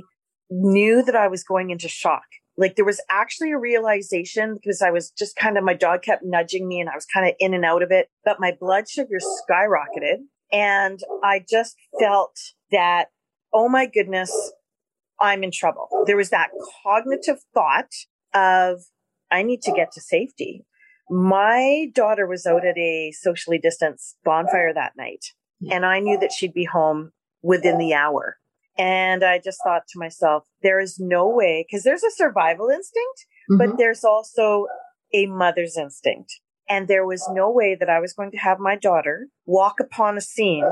knew 0.50 1.02
that 1.02 1.16
I 1.16 1.28
was 1.28 1.44
going 1.44 1.68
into 1.68 1.88
shock. 1.88 2.24
Like 2.62 2.76
there 2.76 2.84
was 2.84 3.02
actually 3.10 3.50
a 3.50 3.58
realization 3.58 4.54
because 4.54 4.82
I 4.82 4.92
was 4.92 5.10
just 5.10 5.34
kind 5.34 5.58
of, 5.58 5.64
my 5.64 5.74
dog 5.74 6.02
kept 6.02 6.22
nudging 6.24 6.68
me 6.68 6.80
and 6.80 6.88
I 6.88 6.94
was 6.94 7.06
kind 7.06 7.28
of 7.28 7.34
in 7.40 7.54
and 7.54 7.64
out 7.64 7.82
of 7.82 7.90
it, 7.90 8.08
but 8.24 8.38
my 8.38 8.56
blood 8.58 8.88
sugar 8.88 9.18
skyrocketed. 9.18 10.18
And 10.52 11.00
I 11.24 11.44
just 11.50 11.74
felt 11.98 12.38
that, 12.70 13.06
oh 13.52 13.68
my 13.68 13.86
goodness, 13.86 14.52
I'm 15.20 15.42
in 15.42 15.50
trouble. 15.50 15.88
There 16.06 16.16
was 16.16 16.30
that 16.30 16.50
cognitive 16.84 17.38
thought 17.52 17.90
of, 18.32 18.82
I 19.32 19.42
need 19.42 19.62
to 19.62 19.72
get 19.72 19.90
to 19.94 20.00
safety. 20.00 20.64
My 21.10 21.86
daughter 21.92 22.28
was 22.28 22.46
out 22.46 22.64
at 22.64 22.78
a 22.78 23.10
socially 23.10 23.58
distanced 23.58 24.18
bonfire 24.24 24.72
that 24.72 24.92
night, 24.96 25.24
and 25.68 25.84
I 25.84 25.98
knew 25.98 26.16
that 26.20 26.32
she'd 26.32 26.54
be 26.54 26.64
home 26.64 27.10
within 27.42 27.78
the 27.78 27.92
hour. 27.92 28.36
And 28.78 29.22
I 29.22 29.38
just 29.38 29.58
thought 29.64 29.82
to 29.88 29.98
myself, 29.98 30.44
there 30.62 30.80
is 30.80 30.98
no 30.98 31.28
way, 31.28 31.66
because 31.68 31.84
there's 31.84 32.02
a 32.02 32.10
survival 32.10 32.68
instinct, 32.68 33.26
mm-hmm. 33.50 33.58
but 33.58 33.78
there's 33.78 34.04
also 34.04 34.66
a 35.12 35.26
mother's 35.26 35.76
instinct. 35.76 36.32
And 36.68 36.88
there 36.88 37.06
was 37.06 37.28
no 37.30 37.50
way 37.50 37.76
that 37.78 37.90
I 37.90 38.00
was 38.00 38.14
going 38.14 38.30
to 38.30 38.38
have 38.38 38.58
my 38.58 38.76
daughter 38.76 39.26
walk 39.44 39.78
upon 39.80 40.16
a 40.16 40.22
scene 40.22 40.64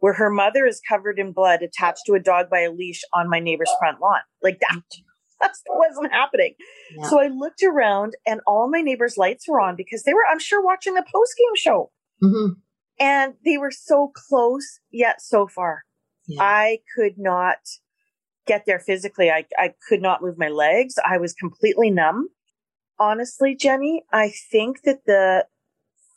where 0.00 0.12
her 0.14 0.28
mother 0.28 0.66
is 0.66 0.82
covered 0.86 1.18
in 1.18 1.32
blood 1.32 1.62
attached 1.62 2.02
to 2.06 2.12
a 2.12 2.20
dog 2.20 2.50
by 2.50 2.60
a 2.60 2.70
leash 2.70 3.00
on 3.14 3.30
my 3.30 3.40
neighbor's 3.40 3.72
front 3.78 4.00
lawn. 4.00 4.20
Like 4.42 4.60
that 4.60 4.82
that 5.40 5.54
wasn't 5.68 6.12
happening. 6.12 6.54
Yeah. 6.96 7.08
So 7.08 7.20
I 7.20 7.28
looked 7.28 7.62
around 7.62 8.14
and 8.26 8.40
all 8.46 8.68
my 8.70 8.82
neighbors' 8.82 9.16
lights 9.16 9.48
were 9.48 9.60
on 9.60 9.76
because 9.76 10.02
they 10.02 10.12
were, 10.12 10.24
I'm 10.30 10.38
sure, 10.38 10.62
watching 10.62 10.94
the 10.94 11.02
post 11.02 11.34
game 11.38 11.56
show. 11.56 11.90
Mm-hmm. 12.22 12.52
And 12.98 13.34
they 13.44 13.58
were 13.58 13.70
so 13.70 14.12
close, 14.14 14.80
yet 14.90 15.20
so 15.20 15.46
far. 15.46 15.85
Yeah. 16.26 16.42
I 16.42 16.78
could 16.94 17.18
not 17.18 17.58
get 18.46 18.64
there 18.66 18.78
physically. 18.78 19.30
I, 19.30 19.44
I 19.58 19.74
could 19.88 20.00
not 20.00 20.22
move 20.22 20.38
my 20.38 20.48
legs. 20.48 20.94
I 21.04 21.18
was 21.18 21.32
completely 21.32 21.90
numb. 21.90 22.28
Honestly, 22.98 23.54
Jenny, 23.54 24.04
I 24.12 24.32
think 24.50 24.82
that 24.82 25.04
the 25.06 25.46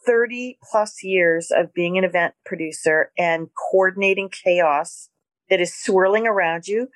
30 0.05 0.57
plus 0.71 1.03
years 1.03 1.51
of 1.51 1.73
being 1.73 1.97
an 1.97 2.03
event 2.03 2.33
producer 2.45 3.11
and 3.17 3.49
coordinating 3.71 4.29
chaos 4.29 5.09
that 5.49 5.59
is 5.59 5.75
swirling 5.75 6.25
around 6.25 6.67
you, 6.67 6.87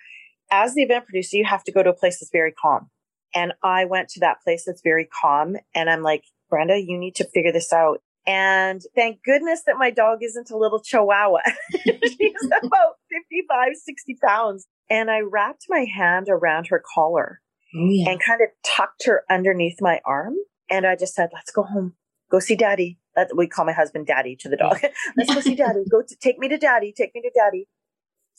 as 0.51 0.73
the 0.73 0.83
event 0.83 1.05
producer, 1.05 1.37
you 1.37 1.45
have 1.45 1.63
to 1.63 1.71
go 1.71 1.83
to 1.83 1.89
a 1.89 1.95
place 1.95 2.19
that's 2.19 2.31
very 2.31 2.51
calm. 2.51 2.89
And 3.35 3.53
I 3.63 3.85
went 3.85 4.09
to 4.09 4.19
that 4.21 4.41
place 4.43 4.63
that's 4.65 4.81
very 4.83 5.05
calm. 5.05 5.57
And 5.73 5.89
I'm 5.89 6.03
like, 6.03 6.23
Brenda, 6.49 6.79
you 6.79 6.97
need 6.97 7.15
to 7.15 7.27
figure 7.33 7.51
this 7.51 7.73
out. 7.73 8.01
And 8.25 8.81
thank 8.95 9.23
goodness 9.23 9.63
that 9.65 9.75
my 9.77 9.91
dog 9.91 10.19
isn't 10.21 10.49
a 10.49 10.57
little 10.57 10.79
chihuahua. 10.79 11.41
She's 11.71 12.47
about 12.63 12.95
55, 13.11 13.69
60 13.75 14.17
pounds. 14.23 14.67
And 14.89 15.11
I 15.11 15.19
wrapped 15.19 15.65
my 15.69 15.85
hand 15.93 16.27
around 16.29 16.67
her 16.67 16.81
collar 16.95 17.41
oh, 17.75 17.89
yeah. 17.89 18.09
and 18.09 18.21
kind 18.21 18.41
of 18.41 18.49
tucked 18.65 19.05
her 19.05 19.23
underneath 19.29 19.77
my 19.81 19.99
arm. 20.05 20.35
And 20.69 20.85
I 20.85 20.95
just 20.95 21.15
said, 21.15 21.29
let's 21.33 21.51
go 21.51 21.63
home. 21.63 21.95
Go 22.31 22.39
see 22.39 22.55
daddy. 22.55 22.99
That, 23.15 23.29
we 23.35 23.47
call 23.47 23.65
my 23.65 23.73
husband 23.73 24.07
daddy 24.07 24.35
to 24.37 24.49
the 24.49 24.57
dog. 24.57 24.79
let's 25.17 25.33
go 25.33 25.41
see 25.41 25.55
daddy. 25.55 25.83
Go 25.89 26.01
to, 26.01 26.15
take 26.15 26.39
me 26.39 26.47
to 26.49 26.57
daddy. 26.57 26.93
Take 26.95 27.13
me 27.13 27.21
to 27.21 27.31
daddy. 27.35 27.67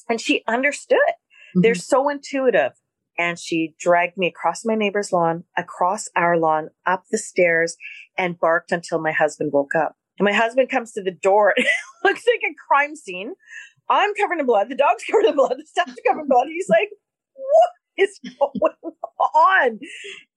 And 0.09 0.21
she 0.21 0.43
understood. 0.49 0.99
Mm-hmm. 0.99 1.61
They're 1.61 1.75
so 1.75 2.09
intuitive 2.09 2.73
and 3.19 3.39
she 3.39 3.75
dragged 3.79 4.17
me 4.17 4.27
across 4.27 4.65
my 4.65 4.75
neighbor's 4.75 5.13
lawn, 5.13 5.45
across 5.57 6.09
our 6.17 6.37
lawn, 6.39 6.71
up 6.87 7.05
the 7.11 7.19
stairs, 7.19 7.77
and 8.17 8.39
barked 8.39 8.73
until 8.73 9.01
my 9.01 9.13
husband 9.13 9.53
woke 9.53 9.75
up. 9.75 9.97
And 10.19 10.25
my 10.25 10.33
husband 10.33 10.69
comes 10.71 10.93
to 10.93 11.03
the 11.03 11.11
door. 11.11 11.55
It 12.05 12.09
looks 12.09 12.25
like 12.27 12.51
a 12.51 12.55
crime 12.69 12.97
scene. 12.97 13.33
I'm 13.89 14.15
covered 14.15 14.39
in 14.39 14.45
blood. 14.45 14.69
The 14.69 14.75
dog's 14.75 15.05
covered 15.11 15.25
in 15.25 15.37
blood. 15.37 15.57
The 15.57 15.81
are 15.81 15.87
covered 16.07 16.23
in 16.23 16.29
blood. 16.29 16.49
He's 16.49 16.69
like, 16.69 16.91
what 17.35 17.71
is 17.97 18.21
going 18.23 18.95
on? 19.35 19.79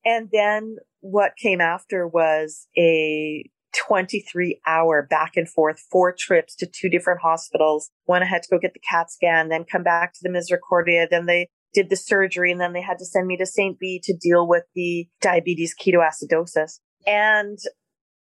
And 0.05 0.29
then 0.31 0.77
what 1.01 1.34
came 1.36 1.60
after 1.60 2.07
was 2.07 2.67
a 2.77 3.50
23 3.77 4.60
hour 4.65 5.05
back 5.10 5.34
and 5.36 5.50
forth, 5.50 5.79
four 5.91 6.13
trips 6.17 6.55
to 6.55 6.65
two 6.65 6.89
different 6.89 7.22
hospitals. 7.22 7.91
One 8.05 8.24
I 8.24 8.25
had 8.25 8.43
to 8.43 8.50
go 8.50 8.60
get 8.60 8.74
the 8.74 8.79
CAT 8.79 9.12
scan, 9.12 9.50
then 9.50 9.65
come 9.65 9.84
back 9.84 10.13
to 10.13 10.19
the 10.22 10.29
Misericordia. 10.29 11.07
Then 11.10 11.25
they 11.25 11.50
did 11.74 11.89
the 11.89 11.95
surgery 11.95 12.51
and 12.51 12.59
then 12.59 12.74
they 12.74 12.81
had 12.81 12.97
to 13.00 13.05
send 13.05 13.27
me 13.27 13.38
to 13.38 13.45
St. 13.45 13.77
B 13.79 14.01
to 14.03 14.15
deal 14.15 14.47
with 14.47 14.63
the 14.75 15.07
diabetes 15.21 15.75
ketoacidosis. 15.79 16.79
And 17.05 17.57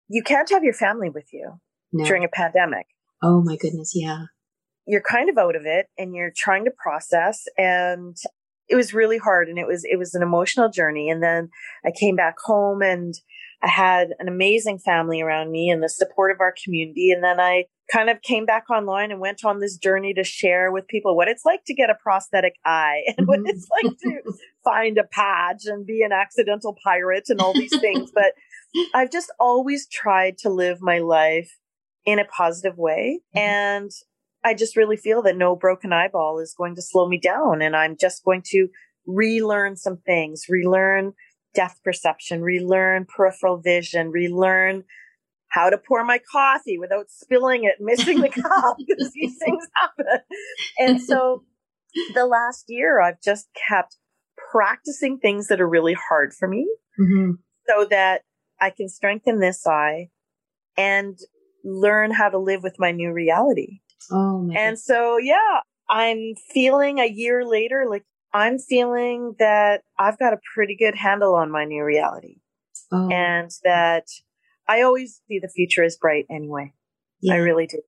you 0.08 0.24
can't 0.24 0.50
have 0.50 0.64
your 0.64 0.74
family 0.74 1.10
with 1.10 1.28
you 1.32 1.54
no. 1.92 2.06
during 2.06 2.24
a 2.24 2.30
pandemic. 2.30 2.88
Oh 3.22 3.42
my 3.42 3.58
goodness. 3.58 3.94
Yeah. 3.96 4.26
You're 4.86 5.02
kind 5.02 5.30
of 5.30 5.38
out 5.38 5.56
of 5.56 5.64
it 5.66 5.88
and 5.98 6.16
you're 6.16 6.32
trying 6.36 6.66
to 6.66 6.72
process 6.72 7.44
and 7.58 8.16
it 8.70 8.76
was 8.76 8.94
really 8.94 9.18
hard 9.18 9.48
and 9.50 9.58
it 9.58 9.68
was, 9.68 9.84
it 9.84 9.98
was 9.98 10.14
an 10.14 10.22
emotional 10.22 10.70
journey. 10.70 11.10
And 11.10 11.22
then 11.22 11.50
I 11.86 11.92
came 11.98 12.16
back 12.16 12.36
home 12.44 12.82
and 12.82 13.14
I 13.64 13.70
had 13.70 14.10
an 14.20 14.28
amazing 14.28 14.80
family 14.80 15.22
around 15.22 15.52
me 15.52 15.70
and 15.70 15.82
the 15.82 15.90
support 15.90 16.32
of 16.32 16.40
our 16.40 16.54
community. 16.64 17.12
And 17.12 17.24
then 17.24 17.40
I 17.40 17.66
kind 17.92 18.10
of 18.10 18.22
came 18.22 18.46
back 18.46 18.70
online 18.70 19.12
and 19.12 19.20
went 19.20 19.44
on 19.44 19.60
this 19.60 19.78
journey 19.78 20.14
to 20.14 20.24
share 20.24 20.72
with 20.72 20.88
people 20.88 21.16
what 21.16 21.28
it's 21.28 21.46
like 21.46 21.64
to 21.66 21.74
get 21.74 21.90
a 21.90 21.96
prosthetic 21.96 22.54
eye 22.66 23.04
and 23.18 23.28
mm-hmm. 23.28 23.42
what 23.42 23.50
it's 23.50 23.68
like 23.84 23.98
to 23.98 24.22
find 24.64 24.98
a 24.98 25.04
patch 25.06 25.66
and 25.66 25.86
be 25.86 26.04
an 26.04 26.12
accidental 26.12 26.76
pirate 26.84 27.26
and 27.30 27.42
all 27.42 27.54
these 27.54 27.78
things. 27.80 28.12
But 28.14 28.34
I've 28.94 29.12
just 29.12 29.32
always 29.40 29.88
tried 29.88 30.38
to 30.40 30.50
live 30.50 30.78
my 30.82 31.00
life 31.00 31.58
in 32.06 32.20
a 32.20 32.26
positive 32.26 32.78
way. 32.78 33.22
Mm-hmm. 33.36 33.50
And 33.50 33.92
I 34.44 34.54
just 34.54 34.78
really 34.78 34.98
feel 34.98 35.22
that 35.24 35.36
no 35.36 35.56
broken 35.56 35.92
eyeball 35.92 36.40
is 36.40 36.54
going 36.56 36.76
to 36.76 36.82
slow 36.82 37.08
me 37.08 37.20
down. 37.20 37.62
And 37.62 37.76
I'm 37.76 37.98
just 38.00 38.24
going 38.24 38.44
to 38.48 38.68
relearn 39.08 39.76
some 39.78 39.98
things, 39.98 40.44
relearn 40.48 41.14
depth 41.54 41.82
perception, 41.84 42.42
relearn 42.42 43.06
peripheral 43.06 43.58
vision, 43.58 44.12
relearn 44.12 44.84
how 45.50 45.70
to 45.70 45.78
pour 45.78 46.04
my 46.04 46.20
coffee 46.32 46.78
without 46.78 47.10
spilling 47.10 47.64
it, 47.64 47.76
missing 47.80 48.22
the 48.22 48.30
cup 48.30 48.76
because 48.88 49.12
these 49.14 49.38
things 49.38 49.68
happen. 49.76 50.20
And 50.78 51.02
so 51.02 51.44
the 52.14 52.26
last 52.26 52.66
year 52.68 53.02
I've 53.02 53.22
just 53.22 53.48
kept 53.68 53.98
practicing 54.52 55.18
things 55.18 55.48
that 55.48 55.62
are 55.62 55.68
really 55.68 55.96
hard 56.10 56.34
for 56.34 56.48
me 56.48 56.68
mm-hmm. 57.00 57.32
so 57.68 57.86
that 57.90 58.22
I 58.60 58.70
can 58.70 58.90
strengthen 58.90 59.40
this 59.40 59.66
eye 59.66 60.10
and 60.78 61.18
learn 61.64 62.12
how 62.12 62.30
to 62.30 62.38
live 62.38 62.64
with 62.64 62.76
my 62.80 62.92
new 62.92 63.12
reality. 63.12 63.80
Oh, 64.12 64.50
and 64.56 64.80
so, 64.80 65.18
yeah, 65.18 65.62
I'm 65.90 66.34
feeling 66.54 67.00
a 67.00 67.08
year 67.08 67.46
later, 67.46 67.86
like 67.90 68.04
I'm 68.38 68.60
feeling 68.60 69.34
that 69.40 69.82
I've 69.98 70.20
got 70.20 70.32
a 70.32 70.38
pretty 70.54 70.76
good 70.78 70.94
handle 70.94 71.34
on 71.34 71.50
my 71.50 71.66
new 71.66 71.84
reality 71.84 72.36
oh. 72.92 73.10
and 73.10 73.50
that 73.64 74.04
I 74.68 74.84
always 74.84 75.22
see 75.28 75.40
the 75.40 75.50
future 75.50 75.84
as 75.84 75.98
bright 75.98 76.28
anyway. 76.30 76.72
Yeah. 77.20 77.34
I 77.34 77.38
really 77.38 77.66
do. 77.66 77.82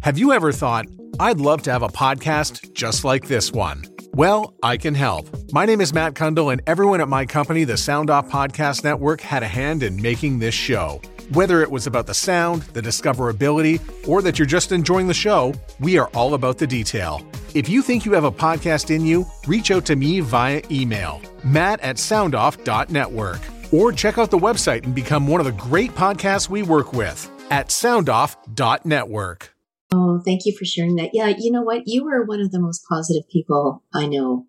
Have 0.00 0.16
you 0.16 0.32
ever 0.32 0.50
thought, 0.50 0.86
I'd 1.20 1.40
love 1.40 1.60
to 1.64 1.72
have 1.72 1.82
a 1.82 1.88
podcast 1.88 2.72
just 2.72 3.04
like 3.04 3.28
this 3.28 3.52
one? 3.52 3.84
Well, 4.14 4.54
I 4.62 4.78
can 4.78 4.94
help. 4.94 5.28
My 5.52 5.66
name 5.66 5.82
is 5.82 5.92
Matt 5.92 6.14
Kundle, 6.14 6.50
and 6.50 6.62
everyone 6.66 7.02
at 7.02 7.08
my 7.08 7.26
company, 7.26 7.64
the 7.64 7.76
Sound 7.76 8.08
Off 8.08 8.30
Podcast 8.30 8.82
Network, 8.82 9.20
had 9.20 9.42
a 9.42 9.48
hand 9.48 9.82
in 9.82 10.00
making 10.00 10.38
this 10.38 10.54
show. 10.54 11.02
Whether 11.32 11.60
it 11.60 11.70
was 11.70 11.86
about 11.86 12.06
the 12.06 12.14
sound, 12.14 12.62
the 12.72 12.80
discoverability, 12.80 14.08
or 14.08 14.22
that 14.22 14.38
you're 14.38 14.46
just 14.46 14.72
enjoying 14.72 15.06
the 15.06 15.12
show, 15.12 15.52
we 15.80 15.98
are 15.98 16.08
all 16.14 16.32
about 16.32 16.56
the 16.56 16.66
detail. 16.66 17.20
If 17.56 17.70
you 17.70 17.80
think 17.80 18.04
you 18.04 18.12
have 18.12 18.24
a 18.24 18.30
podcast 18.30 18.94
in 18.94 19.06
you, 19.06 19.24
reach 19.46 19.70
out 19.70 19.86
to 19.86 19.96
me 19.96 20.20
via 20.20 20.60
email, 20.70 21.22
matt 21.42 21.80
at 21.80 21.96
soundoff.network 21.96 23.40
or 23.72 23.92
check 23.92 24.18
out 24.18 24.30
the 24.30 24.36
website 24.36 24.84
and 24.84 24.94
become 24.94 25.26
one 25.26 25.40
of 25.40 25.46
the 25.46 25.52
great 25.52 25.90
podcasts 25.92 26.50
we 26.50 26.62
work 26.62 26.92
with 26.92 27.30
at 27.50 27.68
soundoff.network. 27.68 29.54
Oh, 29.90 30.20
thank 30.22 30.44
you 30.44 30.54
for 30.54 30.66
sharing 30.66 30.96
that. 30.96 31.12
Yeah, 31.14 31.28
you 31.28 31.50
know 31.50 31.62
what? 31.62 31.84
You 31.86 32.06
are 32.08 32.26
one 32.26 32.42
of 32.42 32.50
the 32.50 32.60
most 32.60 32.84
positive 32.90 33.26
people 33.30 33.82
I 33.94 34.04
know. 34.04 34.44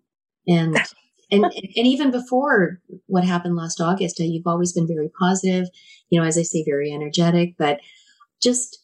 And 0.46 0.76
and 1.30 1.44
and 1.44 1.86
even 1.86 2.10
before 2.10 2.82
what 3.06 3.24
happened 3.24 3.56
last 3.56 3.80
August, 3.80 4.20
uh, 4.20 4.24
you've 4.24 4.46
always 4.46 4.74
been 4.74 4.86
very 4.86 5.10
positive, 5.18 5.66
you 6.10 6.20
know, 6.20 6.26
as 6.26 6.36
I 6.36 6.42
say 6.42 6.62
very 6.62 6.92
energetic, 6.92 7.54
but 7.56 7.80
just 8.42 8.82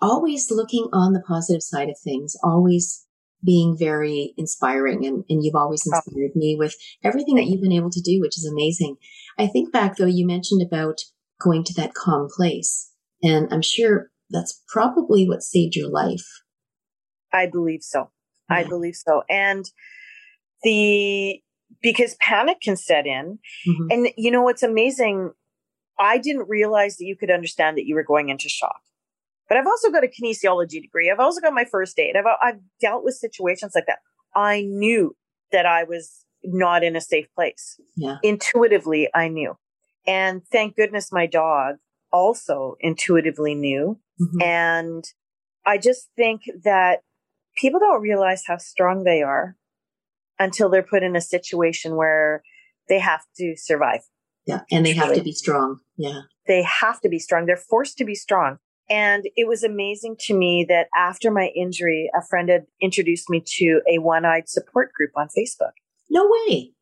always 0.00 0.48
looking 0.48 0.88
on 0.92 1.12
the 1.12 1.24
positive 1.26 1.64
side 1.64 1.88
of 1.88 1.98
things, 1.98 2.36
always 2.44 3.04
being 3.44 3.76
very 3.78 4.34
inspiring 4.36 5.06
and, 5.06 5.24
and 5.28 5.44
you've 5.44 5.54
always 5.54 5.82
inspired 5.86 6.34
me 6.34 6.56
with 6.58 6.74
everything 7.04 7.36
that 7.36 7.46
you've 7.46 7.62
been 7.62 7.72
able 7.72 7.90
to 7.90 8.00
do, 8.00 8.18
which 8.20 8.36
is 8.36 8.50
amazing. 8.50 8.96
I 9.38 9.46
think 9.46 9.72
back 9.72 9.96
though, 9.96 10.06
you 10.06 10.26
mentioned 10.26 10.62
about 10.62 11.00
going 11.40 11.64
to 11.64 11.74
that 11.74 11.94
calm 11.94 12.28
place. 12.34 12.90
And 13.22 13.48
I'm 13.52 13.62
sure 13.62 14.10
that's 14.30 14.62
probably 14.68 15.28
what 15.28 15.42
saved 15.42 15.76
your 15.76 15.88
life. 15.88 16.24
I 17.32 17.46
believe 17.46 17.82
so. 17.82 18.10
Yeah. 18.50 18.56
I 18.56 18.64
believe 18.64 18.96
so. 18.96 19.22
And 19.28 19.64
the, 20.62 21.40
because 21.82 22.16
panic 22.16 22.60
can 22.60 22.76
set 22.76 23.06
in. 23.06 23.38
Mm-hmm. 23.68 23.86
And 23.90 24.08
you 24.16 24.30
know, 24.30 24.42
what's 24.42 24.62
amazing. 24.62 25.32
I 25.98 26.18
didn't 26.18 26.48
realize 26.48 26.96
that 26.96 27.04
you 27.04 27.16
could 27.16 27.30
understand 27.30 27.76
that 27.76 27.86
you 27.86 27.94
were 27.94 28.04
going 28.04 28.28
into 28.28 28.48
shock. 28.48 28.80
But 29.48 29.58
I've 29.58 29.66
also 29.66 29.90
got 29.90 30.04
a 30.04 30.08
kinesiology 30.08 30.82
degree. 30.82 31.10
I've 31.10 31.20
also 31.20 31.40
got 31.40 31.54
my 31.54 31.64
first 31.64 31.98
aid. 31.98 32.16
I've, 32.16 32.26
I've 32.42 32.60
dealt 32.80 33.04
with 33.04 33.14
situations 33.14 33.72
like 33.74 33.86
that. 33.86 33.98
I 34.34 34.62
knew 34.62 35.16
that 35.52 35.66
I 35.66 35.84
was 35.84 36.24
not 36.44 36.84
in 36.84 36.96
a 36.96 37.00
safe 37.00 37.26
place. 37.34 37.80
Yeah. 37.96 38.16
Intuitively, 38.22 39.08
I 39.14 39.28
knew. 39.28 39.54
And 40.06 40.42
thank 40.52 40.76
goodness 40.76 41.10
my 41.12 41.26
dog 41.26 41.76
also 42.12 42.76
intuitively 42.80 43.54
knew. 43.54 43.98
Mm-hmm. 44.20 44.42
And 44.42 45.04
I 45.66 45.78
just 45.78 46.08
think 46.16 46.42
that 46.64 47.00
people 47.56 47.80
don't 47.80 48.02
realize 48.02 48.44
how 48.46 48.58
strong 48.58 49.04
they 49.04 49.22
are 49.22 49.56
until 50.38 50.68
they're 50.68 50.82
put 50.82 51.02
in 51.02 51.16
a 51.16 51.20
situation 51.20 51.96
where 51.96 52.42
they 52.88 52.98
have 52.98 53.22
to 53.36 53.54
survive. 53.56 54.00
Yeah. 54.46 54.60
And 54.70 54.86
they 54.86 54.94
have 54.94 55.14
to 55.14 55.22
be 55.22 55.32
strong. 55.32 55.80
Yeah. 55.96 56.20
They 56.46 56.62
have 56.62 57.00
to 57.00 57.08
be 57.08 57.18
strong. 57.18 57.44
They're 57.44 57.56
forced 57.56 57.98
to 57.98 58.04
be 58.04 58.14
strong. 58.14 58.58
And 58.90 59.28
it 59.36 59.46
was 59.46 59.62
amazing 59.62 60.16
to 60.20 60.34
me 60.34 60.64
that 60.68 60.88
after 60.96 61.30
my 61.30 61.50
injury, 61.54 62.10
a 62.16 62.24
friend 62.26 62.48
had 62.48 62.66
introduced 62.80 63.28
me 63.28 63.42
to 63.58 63.82
a 63.90 63.98
one 63.98 64.24
eyed 64.24 64.48
support 64.48 64.92
group 64.92 65.10
on 65.16 65.28
Facebook. 65.28 65.72
No 66.10 66.28
way. 66.28 66.72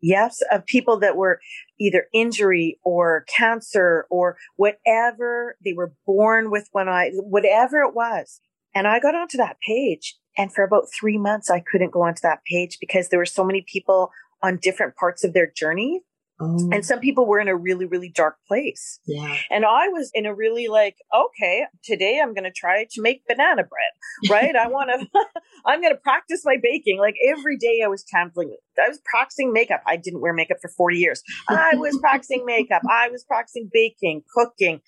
Yes, 0.00 0.42
of 0.50 0.66
people 0.66 0.98
that 0.98 1.16
were 1.16 1.40
either 1.78 2.06
injury 2.12 2.80
or 2.82 3.24
cancer 3.28 4.06
or 4.10 4.36
whatever. 4.56 5.56
They 5.64 5.74
were 5.74 5.92
born 6.04 6.50
with 6.50 6.68
one 6.72 6.88
eye, 6.88 7.12
whatever 7.14 7.82
it 7.82 7.94
was. 7.94 8.40
And 8.74 8.88
I 8.88 8.98
got 8.98 9.14
onto 9.14 9.38
that 9.38 9.58
page. 9.64 10.16
And 10.36 10.52
for 10.52 10.64
about 10.64 10.88
three 10.98 11.18
months, 11.18 11.50
I 11.50 11.60
couldn't 11.60 11.92
go 11.92 12.02
onto 12.02 12.22
that 12.22 12.42
page 12.44 12.78
because 12.80 13.08
there 13.08 13.18
were 13.18 13.26
so 13.26 13.44
many 13.44 13.64
people 13.70 14.10
on 14.42 14.58
different 14.60 14.96
parts 14.96 15.22
of 15.22 15.34
their 15.34 15.46
journey 15.46 16.02
Oh. 16.42 16.68
And 16.72 16.84
some 16.84 16.98
people 16.98 17.26
were 17.26 17.38
in 17.38 17.48
a 17.48 17.56
really, 17.56 17.86
really 17.86 18.08
dark 18.08 18.36
place. 18.48 18.98
Yeah. 19.06 19.36
And 19.50 19.64
I 19.64 19.88
was 19.88 20.10
in 20.12 20.26
a 20.26 20.34
really 20.34 20.66
like, 20.66 20.96
okay, 21.14 21.64
today 21.84 22.20
I'm 22.20 22.34
going 22.34 22.44
to 22.44 22.50
try 22.50 22.84
to 22.90 23.02
make 23.02 23.26
banana 23.28 23.62
bread, 23.62 24.30
right? 24.30 24.56
I 24.56 24.66
want 24.68 24.90
to, 24.90 25.06
I'm 25.66 25.80
going 25.80 25.94
to 25.94 26.00
practice 26.00 26.42
my 26.44 26.56
baking. 26.60 26.98
Like 26.98 27.14
every 27.24 27.56
day 27.56 27.82
I 27.84 27.88
was 27.88 28.04
channeling, 28.04 28.56
I 28.82 28.88
was 28.88 29.00
practicing 29.04 29.52
makeup. 29.52 29.82
I 29.86 29.96
didn't 29.96 30.20
wear 30.20 30.32
makeup 30.32 30.58
for 30.60 30.68
40 30.68 30.98
years. 30.98 31.22
I 31.48 31.74
was 31.74 31.96
practicing 32.00 32.44
makeup. 32.44 32.82
I 32.90 33.08
was 33.08 33.24
practicing 33.24 33.70
baking, 33.72 34.22
cooking, 34.34 34.80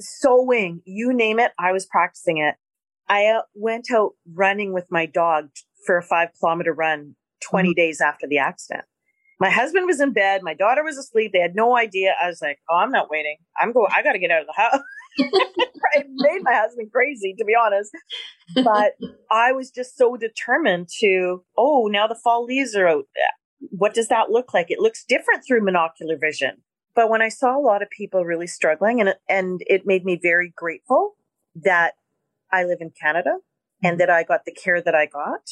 sewing, 0.00 0.82
you 0.84 1.12
name 1.14 1.38
it. 1.38 1.52
I 1.58 1.72
was 1.72 1.86
practicing 1.86 2.38
it. 2.38 2.56
I 3.08 3.26
uh, 3.26 3.42
went 3.54 3.86
out 3.90 4.12
running 4.34 4.74
with 4.74 4.86
my 4.90 5.06
dog 5.06 5.48
for 5.86 5.96
a 5.96 6.02
five 6.02 6.28
kilometer 6.38 6.72
run 6.72 7.14
20 7.48 7.70
mm-hmm. 7.70 7.74
days 7.74 8.00
after 8.00 8.26
the 8.26 8.38
accident. 8.38 8.84
My 9.40 9.50
husband 9.50 9.86
was 9.86 10.00
in 10.00 10.12
bed. 10.12 10.42
My 10.42 10.54
daughter 10.54 10.82
was 10.82 10.98
asleep. 10.98 11.32
They 11.32 11.38
had 11.38 11.54
no 11.54 11.76
idea. 11.76 12.14
I 12.20 12.26
was 12.26 12.42
like, 12.42 12.58
oh, 12.68 12.76
I'm 12.76 12.90
not 12.90 13.08
waiting. 13.08 13.36
I'm 13.56 13.72
going, 13.72 13.90
I 13.94 14.02
got 14.02 14.12
to 14.12 14.18
get 14.18 14.30
out 14.30 14.40
of 14.40 14.46
the 14.48 14.60
house. 14.60 14.80
it 15.18 16.06
made 16.08 16.42
my 16.42 16.54
husband 16.54 16.90
crazy, 16.92 17.34
to 17.38 17.44
be 17.44 17.54
honest. 17.54 17.90
But 18.54 18.94
I 19.30 19.52
was 19.52 19.70
just 19.70 19.96
so 19.96 20.16
determined 20.16 20.88
to, 21.00 21.44
oh, 21.56 21.88
now 21.90 22.06
the 22.08 22.18
fall 22.22 22.44
leaves 22.44 22.74
are 22.74 22.88
out. 22.88 23.04
What 23.70 23.94
does 23.94 24.08
that 24.08 24.30
look 24.30 24.52
like? 24.52 24.70
It 24.70 24.80
looks 24.80 25.04
different 25.04 25.44
through 25.46 25.64
monocular 25.64 26.20
vision. 26.20 26.62
But 26.94 27.08
when 27.08 27.22
I 27.22 27.28
saw 27.28 27.56
a 27.56 27.62
lot 27.62 27.82
of 27.82 27.90
people 27.90 28.24
really 28.24 28.48
struggling 28.48 29.00
and, 29.00 29.14
and 29.28 29.60
it 29.66 29.86
made 29.86 30.04
me 30.04 30.18
very 30.20 30.52
grateful 30.56 31.14
that 31.54 31.94
I 32.52 32.64
live 32.64 32.78
in 32.80 32.90
Canada 33.00 33.36
and 33.82 33.92
mm-hmm. 33.92 33.98
that 33.98 34.10
I 34.10 34.24
got 34.24 34.44
the 34.44 34.52
care 34.52 34.82
that 34.82 34.96
I 34.96 35.06
got, 35.06 35.42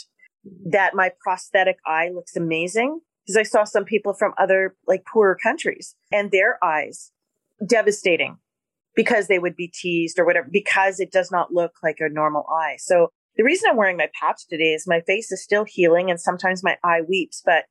that 0.70 0.94
my 0.94 1.12
prosthetic 1.20 1.76
eye 1.86 2.10
looks 2.12 2.34
amazing 2.34 3.00
because 3.26 3.36
I 3.36 3.42
saw 3.42 3.64
some 3.64 3.84
people 3.84 4.12
from 4.12 4.34
other 4.38 4.76
like 4.86 5.04
poorer 5.04 5.36
countries 5.40 5.96
and 6.12 6.30
their 6.30 6.62
eyes 6.64 7.10
devastating 7.66 8.38
because 8.94 9.26
they 9.26 9.38
would 9.38 9.56
be 9.56 9.68
teased 9.68 10.18
or 10.18 10.24
whatever 10.24 10.48
because 10.50 11.00
it 11.00 11.10
does 11.10 11.30
not 11.30 11.52
look 11.52 11.72
like 11.82 11.96
a 12.00 12.08
normal 12.08 12.46
eye. 12.48 12.76
So 12.78 13.10
the 13.36 13.44
reason 13.44 13.68
I'm 13.68 13.76
wearing 13.76 13.96
my 13.96 14.08
patch 14.18 14.46
today 14.48 14.72
is 14.72 14.86
my 14.86 15.00
face 15.00 15.30
is 15.32 15.42
still 15.42 15.64
healing 15.64 16.10
and 16.10 16.20
sometimes 16.20 16.62
my 16.62 16.78
eye 16.82 17.02
weeps, 17.06 17.42
but 17.44 17.64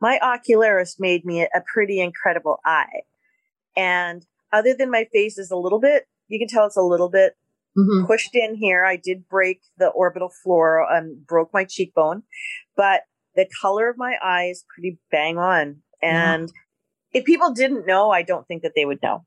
my 0.00 0.18
ocularist 0.22 1.00
made 1.00 1.24
me 1.24 1.42
a 1.42 1.62
pretty 1.72 2.00
incredible 2.00 2.60
eye. 2.64 3.02
And 3.76 4.26
other 4.52 4.74
than 4.74 4.90
my 4.90 5.06
face 5.12 5.38
is 5.38 5.50
a 5.50 5.56
little 5.56 5.80
bit, 5.80 6.06
you 6.28 6.38
can 6.38 6.48
tell 6.48 6.66
it's 6.66 6.76
a 6.76 6.82
little 6.82 7.08
bit 7.08 7.36
mm-hmm. 7.76 8.06
pushed 8.06 8.34
in 8.34 8.54
here. 8.54 8.84
I 8.84 8.96
did 8.96 9.28
break 9.28 9.62
the 9.78 9.88
orbital 9.88 10.28
floor 10.28 10.86
and 10.88 11.26
broke 11.26 11.52
my 11.52 11.64
cheekbone, 11.64 12.22
but 12.76 13.02
the 13.34 13.46
color 13.60 13.88
of 13.88 13.96
my 13.96 14.16
eye 14.22 14.44
is 14.50 14.64
pretty 14.74 14.98
bang 15.10 15.38
on. 15.38 15.78
And 16.02 16.48
yeah. 16.48 17.20
if 17.20 17.24
people 17.24 17.52
didn't 17.52 17.86
know, 17.86 18.10
I 18.10 18.22
don't 18.22 18.46
think 18.46 18.62
that 18.62 18.72
they 18.74 18.84
would 18.84 19.02
know. 19.02 19.24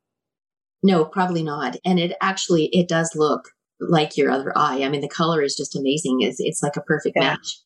No, 0.83 1.05
probably 1.05 1.43
not. 1.43 1.77
And 1.85 1.99
it 1.99 2.15
actually, 2.21 2.65
it 2.67 2.87
does 2.87 3.11
look 3.15 3.49
like 3.79 4.17
your 4.17 4.29
other 4.29 4.53
eye. 4.55 4.83
I 4.83 4.89
mean, 4.89 5.01
the 5.01 5.07
color 5.07 5.41
is 5.41 5.55
just 5.55 5.75
amazing. 5.75 6.17
It's, 6.21 6.39
it's 6.39 6.61
like 6.61 6.75
a 6.77 6.81
perfect 6.81 7.15
yeah. 7.15 7.27
match. 7.27 7.59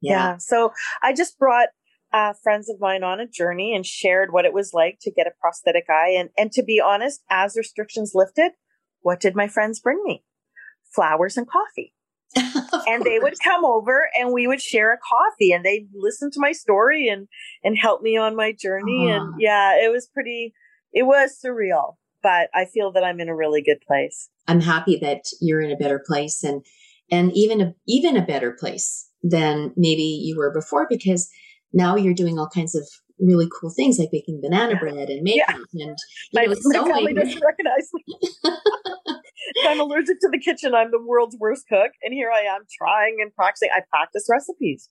Yeah. 0.00 0.12
yeah. 0.12 0.36
So 0.38 0.72
I 1.02 1.12
just 1.12 1.38
brought 1.38 1.68
uh, 2.12 2.32
friends 2.42 2.68
of 2.68 2.80
mine 2.80 3.04
on 3.04 3.20
a 3.20 3.28
journey 3.28 3.74
and 3.74 3.84
shared 3.84 4.32
what 4.32 4.44
it 4.44 4.52
was 4.52 4.72
like 4.72 4.98
to 5.02 5.12
get 5.12 5.26
a 5.26 5.32
prosthetic 5.40 5.84
eye. 5.88 6.14
And, 6.18 6.30
and 6.36 6.50
to 6.52 6.62
be 6.62 6.80
honest, 6.80 7.22
as 7.30 7.56
restrictions 7.56 8.12
lifted, 8.14 8.52
what 9.00 9.20
did 9.20 9.36
my 9.36 9.46
friends 9.46 9.78
bring 9.78 10.02
me? 10.04 10.24
flowers 10.94 11.36
and 11.36 11.48
coffee. 11.48 11.94
And 12.88 13.04
they 13.04 13.18
would 13.18 13.38
come 13.44 13.64
over 13.64 14.08
and 14.18 14.32
we 14.32 14.46
would 14.46 14.60
share 14.60 14.92
a 14.92 14.98
coffee 14.98 15.52
and 15.52 15.64
they'd 15.64 15.88
listen 15.94 16.30
to 16.30 16.40
my 16.40 16.52
story 16.52 17.08
and 17.08 17.28
and 17.62 17.78
help 17.78 18.02
me 18.02 18.16
on 18.16 18.34
my 18.34 18.52
journey 18.52 19.10
uh-huh. 19.10 19.22
and 19.22 19.34
yeah 19.38 19.74
it 19.74 19.92
was 19.92 20.06
pretty 20.06 20.54
it 20.92 21.04
was 21.04 21.38
surreal 21.44 21.96
but 22.22 22.48
i 22.54 22.64
feel 22.64 22.90
that 22.92 23.04
i'm 23.04 23.20
in 23.20 23.28
a 23.28 23.36
really 23.36 23.62
good 23.62 23.80
place 23.86 24.30
i'm 24.48 24.60
happy 24.60 24.96
that 24.96 25.22
you're 25.40 25.60
in 25.60 25.70
a 25.70 25.76
better 25.76 26.02
place 26.04 26.42
and 26.42 26.64
and 27.10 27.32
even 27.34 27.60
a 27.60 27.74
even 27.86 28.16
a 28.16 28.24
better 28.24 28.52
place 28.52 29.08
than 29.22 29.72
maybe 29.76 30.02
you 30.02 30.36
were 30.36 30.52
before 30.52 30.86
because 30.88 31.28
now 31.72 31.96
you're 31.96 32.14
doing 32.14 32.38
all 32.38 32.48
kinds 32.48 32.74
of 32.74 32.88
really 33.20 33.48
cool 33.60 33.70
things 33.70 33.98
like 33.98 34.10
baking 34.12 34.40
banana 34.40 34.76
bread 34.76 35.08
and 35.08 35.22
making 35.22 35.42
yeah. 35.48 35.54
and 35.54 35.66
you 35.72 35.94
my, 36.32 36.44
know, 36.44 36.54
my 36.64 36.88
family 36.88 37.12
doesn't 37.12 37.42
recognize 37.44 37.90
me. 37.92 38.04
I'm 39.66 39.80
allergic 39.80 40.20
to 40.20 40.28
the 40.30 40.38
kitchen. 40.38 40.74
I'm 40.74 40.90
the 40.90 41.02
world's 41.02 41.36
worst 41.38 41.64
cook, 41.68 41.92
and 42.02 42.12
here 42.12 42.30
I 42.30 42.40
am 42.40 42.62
trying 42.76 43.18
and 43.20 43.34
practicing. 43.34 43.70
I 43.74 43.80
practice 43.90 44.26
recipes. 44.30 44.88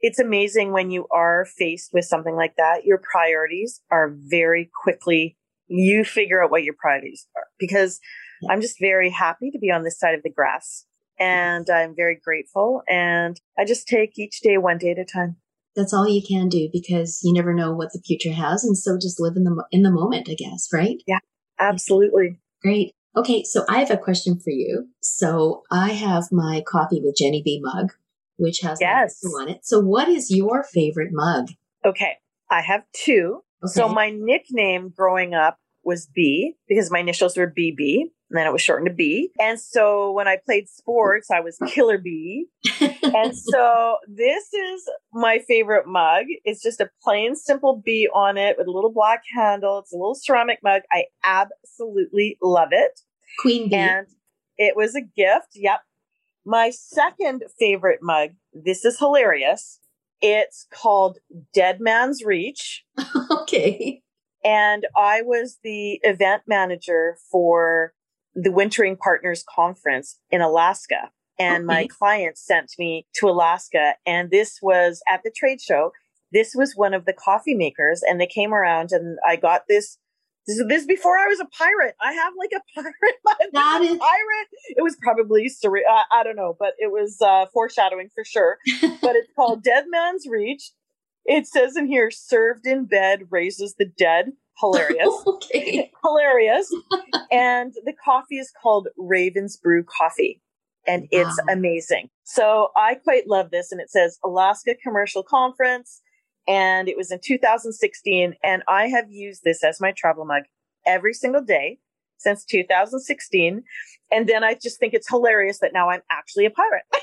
It's 0.00 0.18
amazing 0.18 0.72
when 0.72 0.90
you 0.90 1.06
are 1.12 1.44
faced 1.44 1.90
with 1.92 2.06
something 2.06 2.34
like 2.34 2.56
that. 2.56 2.84
Your 2.84 3.02
priorities 3.12 3.82
are 3.90 4.14
very 4.14 4.70
quickly. 4.82 5.36
You 5.68 6.04
figure 6.04 6.42
out 6.42 6.50
what 6.50 6.64
your 6.64 6.74
priorities 6.80 7.26
are 7.36 7.44
because. 7.58 8.00
I'm 8.48 8.62
just 8.62 8.80
very 8.80 9.10
happy 9.10 9.50
to 9.50 9.58
be 9.58 9.70
on 9.70 9.82
this 9.82 9.98
side 9.98 10.14
of 10.14 10.22
the 10.22 10.30
grass, 10.30 10.86
and 11.18 11.68
I'm 11.68 11.94
very 11.94 12.18
grateful. 12.24 12.80
And 12.88 13.38
I 13.58 13.66
just 13.66 13.86
take 13.86 14.18
each 14.18 14.40
day 14.40 14.56
one 14.56 14.78
day 14.78 14.92
at 14.92 14.98
a 14.98 15.04
time 15.04 15.36
that's 15.76 15.92
all 15.92 16.08
you 16.08 16.22
can 16.26 16.48
do 16.48 16.68
because 16.72 17.20
you 17.22 17.32
never 17.32 17.54
know 17.54 17.72
what 17.72 17.92
the 17.92 18.02
future 18.04 18.32
has 18.32 18.64
and 18.64 18.76
so 18.76 18.96
just 18.96 19.20
live 19.20 19.34
in 19.36 19.44
the 19.44 19.64
in 19.70 19.82
the 19.82 19.90
moment 19.90 20.28
i 20.30 20.34
guess 20.34 20.68
right 20.72 21.02
yeah 21.06 21.18
absolutely 21.58 22.38
great 22.62 22.92
okay 23.16 23.42
so 23.44 23.64
i 23.68 23.78
have 23.78 23.90
a 23.90 23.96
question 23.96 24.38
for 24.38 24.50
you. 24.50 24.88
So 25.00 25.62
i 25.70 25.92
have 25.92 26.24
my 26.32 26.62
coffee 26.66 27.00
with 27.02 27.16
jenny 27.16 27.42
b. 27.44 27.60
Mug 27.62 27.92
which 28.36 28.60
has 28.60 28.78
yes. 28.80 29.20
on 29.38 29.50
it. 29.50 29.58
So 29.64 29.80
what 29.80 30.08
is 30.08 30.30
your 30.30 30.62
favorite 30.64 31.10
mug? 31.12 31.48
Okay 31.84 32.18
i 32.50 32.60
have 32.60 32.82
two. 32.92 33.40
Okay. 33.62 33.72
so 33.72 33.88
my 33.88 34.10
nickname 34.10 34.92
growing 34.96 35.34
up 35.34 35.58
was 35.84 36.06
b 36.06 36.54
because 36.68 36.90
my 36.90 36.98
initials 36.98 37.36
were 37.36 37.46
bb 37.50 38.10
and 38.30 38.38
then 38.38 38.46
it 38.46 38.52
was 38.52 38.62
shortened 38.62 38.88
to 38.88 38.94
B. 38.94 39.32
And 39.40 39.60
so 39.60 40.12
when 40.12 40.28
I 40.28 40.38
played 40.44 40.68
sports, 40.68 41.30
I 41.32 41.40
was 41.40 41.58
Killer 41.66 41.98
B. 41.98 42.46
and 42.80 43.36
so 43.36 43.96
this 44.06 44.52
is 44.52 44.88
my 45.12 45.40
favorite 45.48 45.88
mug. 45.88 46.26
It's 46.44 46.62
just 46.62 46.80
a 46.80 46.90
plain 47.02 47.34
simple 47.34 47.82
B 47.84 48.08
on 48.14 48.38
it 48.38 48.56
with 48.56 48.68
a 48.68 48.70
little 48.70 48.92
black 48.92 49.22
handle. 49.34 49.80
It's 49.80 49.92
a 49.92 49.96
little 49.96 50.14
ceramic 50.14 50.60
mug. 50.62 50.82
I 50.92 51.06
absolutely 51.24 52.38
love 52.40 52.68
it. 52.70 53.00
Queen 53.40 53.68
B. 53.68 53.74
And 53.74 54.06
it 54.56 54.76
was 54.76 54.94
a 54.94 55.00
gift. 55.00 55.48
Yep. 55.56 55.80
My 56.46 56.70
second 56.70 57.42
favorite 57.58 57.98
mug. 58.00 58.30
This 58.52 58.84
is 58.84 58.98
hilarious. 58.98 59.80
It's 60.22 60.68
called 60.72 61.18
Dead 61.52 61.80
Man's 61.80 62.22
Reach. 62.22 62.84
okay. 63.32 64.02
And 64.44 64.86
I 64.96 65.22
was 65.22 65.58
the 65.62 66.00
event 66.02 66.42
manager 66.46 67.16
for 67.30 67.92
the 68.34 68.50
Wintering 68.50 68.96
Partners 68.96 69.44
Conference 69.54 70.18
in 70.30 70.40
Alaska. 70.40 71.10
And 71.38 71.64
okay. 71.64 71.64
my 71.64 71.86
client 71.86 72.38
sent 72.38 72.72
me 72.78 73.06
to 73.14 73.28
Alaska. 73.28 73.94
And 74.06 74.30
this 74.30 74.58
was 74.62 75.02
at 75.08 75.22
the 75.24 75.32
trade 75.34 75.60
show. 75.60 75.92
This 76.32 76.54
was 76.54 76.74
one 76.76 76.94
of 76.94 77.06
the 77.06 77.12
coffee 77.12 77.54
makers. 77.54 78.02
And 78.06 78.20
they 78.20 78.26
came 78.26 78.52
around 78.54 78.92
and 78.92 79.18
I 79.26 79.36
got 79.36 79.62
this. 79.68 79.98
This, 80.46 80.62
this 80.68 80.86
before 80.86 81.18
I 81.18 81.26
was 81.26 81.38
a 81.38 81.44
pirate. 81.56 81.94
I 82.00 82.14
have 82.14 82.32
like 82.36 82.50
a 82.56 82.62
pirate. 82.74 83.50
That 83.52 83.82
is 83.82 83.98
pirate. 83.98 84.48
It 84.70 84.82
was 84.82 84.96
probably 85.02 85.50
surreal. 85.50 85.82
Uh, 85.88 86.02
I 86.10 86.24
don't 86.24 86.34
know, 86.34 86.56
but 86.58 86.72
it 86.78 86.90
was 86.90 87.18
uh, 87.20 87.44
foreshadowing 87.52 88.08
for 88.14 88.24
sure. 88.24 88.56
but 89.02 89.16
it's 89.16 89.28
called 89.36 89.62
Dead 89.62 89.84
Man's 89.90 90.26
Reach. 90.26 90.72
It 91.24 91.46
says 91.46 91.76
in 91.76 91.86
here, 91.86 92.10
served 92.10 92.66
in 92.66 92.86
bed 92.86 93.24
raises 93.30 93.74
the 93.78 93.86
dead 93.86 94.32
hilarious. 94.60 95.22
okay. 95.26 95.90
Hilarious. 96.04 96.72
and 97.30 97.72
the 97.84 97.94
coffee 98.04 98.38
is 98.38 98.52
called 98.62 98.88
Raven's 98.96 99.56
Brew 99.56 99.84
Coffee. 99.84 100.40
And 100.86 101.08
it's 101.10 101.38
wow. 101.46 101.54
amazing. 101.54 102.08
So 102.24 102.68
I 102.76 102.94
quite 102.94 103.28
love 103.28 103.50
this. 103.50 103.70
And 103.70 103.80
it 103.80 103.90
says 103.90 104.18
Alaska 104.24 104.74
Commercial 104.82 105.22
Conference. 105.22 106.00
And 106.48 106.88
it 106.88 106.96
was 106.96 107.10
in 107.10 107.20
2016. 107.22 108.34
And 108.42 108.62
I 108.66 108.88
have 108.88 109.10
used 109.10 109.42
this 109.44 109.62
as 109.62 109.80
my 109.80 109.92
travel 109.96 110.24
mug 110.24 110.44
every 110.86 111.12
single 111.12 111.42
day 111.42 111.78
since 112.18 112.44
2016. 112.44 113.62
And 114.10 114.28
then 114.28 114.42
I 114.42 114.54
just 114.54 114.78
think 114.78 114.94
it's 114.94 115.08
hilarious 115.08 115.58
that 115.60 115.72
now 115.72 115.90
I'm 115.90 116.02
actually 116.10 116.46
a 116.46 116.50
pirate. 116.50 116.84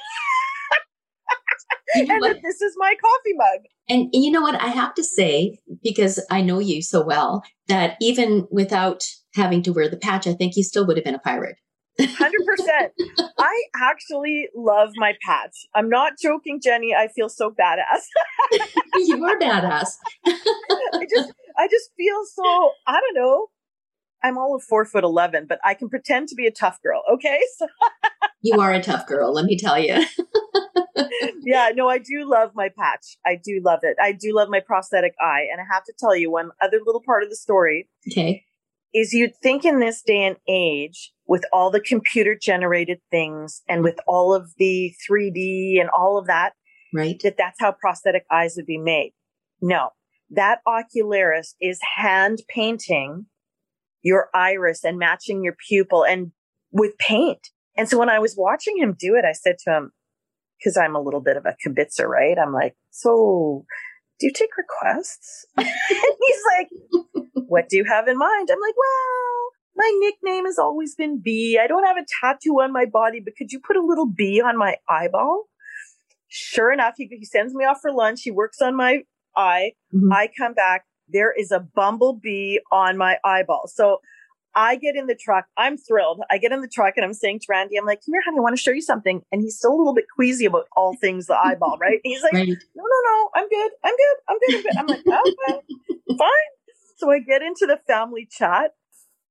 and 1.95 2.08
that 2.08 2.39
this 2.43 2.62
is 2.62 2.73
my 2.78 2.93
coffee 3.02 3.34
mug. 3.36 3.65
And 3.89 4.10
you 4.13 4.32
know 4.32 4.41
what? 4.41 4.62
I 4.62 4.67
have 4.67 4.93
to 4.95 5.04
say, 5.04 5.60
because 5.84 6.23
I 6.30 6.41
know 6.41 6.60
you 6.60 6.82
so 6.82 7.04
well, 7.04 7.43
that 7.67 7.95
even 8.02 8.47
without 8.52 9.04
having 9.36 9.62
to 9.63 9.71
wear 9.71 9.89
the 9.89 9.97
patch, 9.97 10.28
I 10.28 10.34
think 10.34 10.56
you 10.56 10.63
still 10.63 10.86
would 10.88 10.97
have 10.97 11.06
been 11.06 11.15
a 11.15 11.19
pirate. 11.19 11.58
100%. 12.00 12.89
I 13.39 13.63
actually 13.76 14.50
love 14.56 14.89
my 14.97 15.13
patch. 15.26 15.65
I'm 15.73 15.89
not 15.89 16.13
joking, 16.21 16.60
Jenny. 16.63 16.93
I 16.93 17.08
feel 17.08 17.30
so 17.30 17.52
badass. 17.52 18.06
you 18.95 19.23
are 19.26 19.39
badass. 19.39 19.88
I 20.26 21.06
just 21.10 21.32
I 21.58 21.67
just 21.67 21.89
feel 21.97 22.21
so 22.36 22.71
I 22.86 23.00
don't 23.00 23.15
know. 23.15 23.47
I'm 24.23 24.38
all 24.38 24.56
of 24.56 24.63
four 24.63 24.86
foot 24.86 25.03
eleven, 25.03 25.45
but 25.47 25.60
I 25.63 25.73
can 25.73 25.89
pretend 25.89 26.27
to 26.30 26.36
be 26.36 26.47
a 26.47 26.51
tough 26.51 26.82
girl. 26.82 27.03
Okay, 27.13 27.39
so 27.58 27.67
you 28.41 28.60
are 28.60 28.73
a 28.73 28.82
tough 28.82 29.08
girl. 29.08 29.34
Let 29.34 29.45
me 29.45 29.58
tell 29.58 29.80
you 29.80 30.06
yeah, 31.43 31.69
no, 31.75 31.88
I 31.89 31.97
do 31.97 32.30
love 32.30 32.51
my 32.56 32.69
patch. 32.69 33.17
I 33.25 33.39
do 33.41 33.62
love 33.63 33.80
it. 33.84 33.97
I 34.01 34.12
do 34.12 34.34
love 34.34 34.49
my 34.49 34.60
prosthetic 34.60 35.13
eye. 35.19 35.47
And 35.51 35.62
I 35.62 35.65
have 35.71 35.84
to 35.86 35.93
tell 35.97 36.15
you 36.15 36.32
one 36.32 36.51
other 36.62 36.80
little 36.86 37.01
part 37.06 37.23
of 37.23 37.30
the 37.30 37.36
story. 37.36 37.89
Okay. 38.12 38.43
Is 38.93 39.13
you'd 39.13 39.36
think 39.43 39.65
in 39.65 39.80
this 39.80 40.01
day 40.01 40.23
and 40.23 40.38
age, 40.47 41.12
with 41.27 41.43
all 41.51 41.69
the 41.69 41.82
computer 41.82 42.38
generated 42.39 42.99
things 43.12 43.62
and 43.67 43.84
with 43.84 43.99
all 44.08 44.34
of 44.34 44.53
the 44.58 44.93
3D 45.08 45.80
and 45.80 45.89
all 45.89 46.17
of 46.17 46.25
that, 46.27 46.53
right? 46.93 47.19
That 47.21 47.36
that's 47.38 47.60
how 47.60 47.73
prosthetic 47.73 48.25
eyes 48.32 48.53
would 48.56 48.65
be 48.65 48.77
made. 48.77 49.12
No, 49.62 49.89
that 50.32 50.60
ocularist 50.65 51.56
is 51.62 51.80
hand 51.97 52.39
painting 52.47 53.25
your 54.01 54.29
iris 54.33 54.83
and 54.83 54.97
matching 54.97 55.43
your 55.43 55.55
pupil 55.67 56.05
and 56.05 56.31
with 56.71 56.97
paint. 56.97 57.49
And 57.75 57.88
so 57.88 57.97
when 57.97 58.10
I 58.10 58.19
was 58.19 58.36
watching 58.38 58.77
him 58.77 58.95
do 58.97 59.15
it, 59.15 59.25
I 59.25 59.33
said 59.33 59.57
to 59.65 59.71
him, 59.71 59.91
because 60.57 60.77
I'm 60.77 60.95
a 60.95 61.01
little 61.01 61.21
bit 61.21 61.38
of 61.38 61.45
a 61.45 61.55
kibitzer, 61.65 62.07
right? 62.07 62.38
I'm 62.38 62.53
like, 62.53 62.75
so 62.89 63.65
do 64.19 64.27
you 64.27 64.33
take 64.33 64.49
requests? 64.57 65.45
and 65.57 65.67
he's 65.67 66.41
like, 66.57 67.23
what 67.47 67.69
do 67.69 67.77
you 67.77 67.86
have 67.86 68.07
in 68.07 68.17
mind? 68.17 68.49
I'm 68.51 68.60
like, 68.60 68.75
well, 68.77 69.47
my 69.75 69.91
nickname 69.99 70.45
has 70.45 70.57
always 70.57 70.95
been 70.95 71.21
B. 71.23 71.60
I 71.62 71.67
don't 71.67 71.86
have 71.86 71.97
a 71.97 72.05
tattoo 72.21 72.62
on 72.62 72.73
my 72.73 72.86
body, 72.86 73.19
but 73.23 73.36
could 73.38 73.51
you 73.51 73.60
put 73.60 73.77
a 73.77 73.86
little 73.86 74.07
B 74.07 74.41
on 74.41 74.57
my 74.57 74.77
eyeball? 74.89 75.45
Sure 76.29 76.71
enough, 76.71 76.95
he, 76.97 77.07
he 77.10 77.25
sends 77.25 77.53
me 77.53 77.63
off 77.63 77.79
for 77.81 77.91
lunch. 77.91 78.21
He 78.23 78.31
works 78.31 78.60
on 78.62 78.75
my 78.75 79.03
eye. 79.36 79.73
Mm-hmm. 79.93 80.12
I 80.12 80.29
come 80.36 80.53
back. 80.53 80.86
There 81.09 81.31
is 81.31 81.51
a 81.51 81.59
bumblebee 81.59 82.57
on 82.71 82.97
my 82.97 83.17
eyeball. 83.23 83.67
So 83.67 84.01
I 84.55 84.75
get 84.75 84.95
in 84.95 85.05
the 85.05 85.15
truck. 85.15 85.45
I'm 85.55 85.77
thrilled. 85.77 86.21
I 86.31 86.39
get 86.39 86.51
in 86.51 86.61
the 86.61 86.67
truck 86.67 86.93
and 86.97 87.05
I'm 87.05 87.13
saying 87.13 87.41
to 87.41 87.45
Randy, 87.47 87.77
I'm 87.77 87.85
like, 87.85 87.99
come 88.03 88.13
here, 88.13 88.21
honey, 88.25 88.39
I 88.39 88.41
want 88.41 88.57
to 88.57 88.61
show 88.61 88.71
you 88.71 88.81
something. 88.81 89.21
And 89.31 89.41
he's 89.41 89.55
still 89.55 89.71
a 89.71 89.77
little 89.77 89.93
bit 89.93 90.05
queasy 90.15 90.45
about 90.45 90.65
all 90.75 90.95
things 90.95 91.27
the 91.27 91.37
eyeball, 91.37 91.77
right? 91.81 91.99
And 92.03 92.11
he's 92.11 92.23
like, 92.23 92.33
right. 92.33 92.47
no, 92.47 92.83
no, 92.83 92.99
no, 93.05 93.29
I'm 93.35 93.47
good. 93.47 93.71
I'm 93.83 93.93
good. 93.95 94.17
I'm 94.27 94.37
good. 94.39 94.55
I'm 94.55 94.63
good. 94.63 94.77
I'm 94.77 94.87
like, 94.87 95.07
okay, 95.07 95.61
fine. 96.17 96.29
So 96.97 97.11
I 97.11 97.19
get 97.19 97.43
into 97.43 97.67
the 97.67 97.79
family 97.85 98.27
chat 98.29 98.71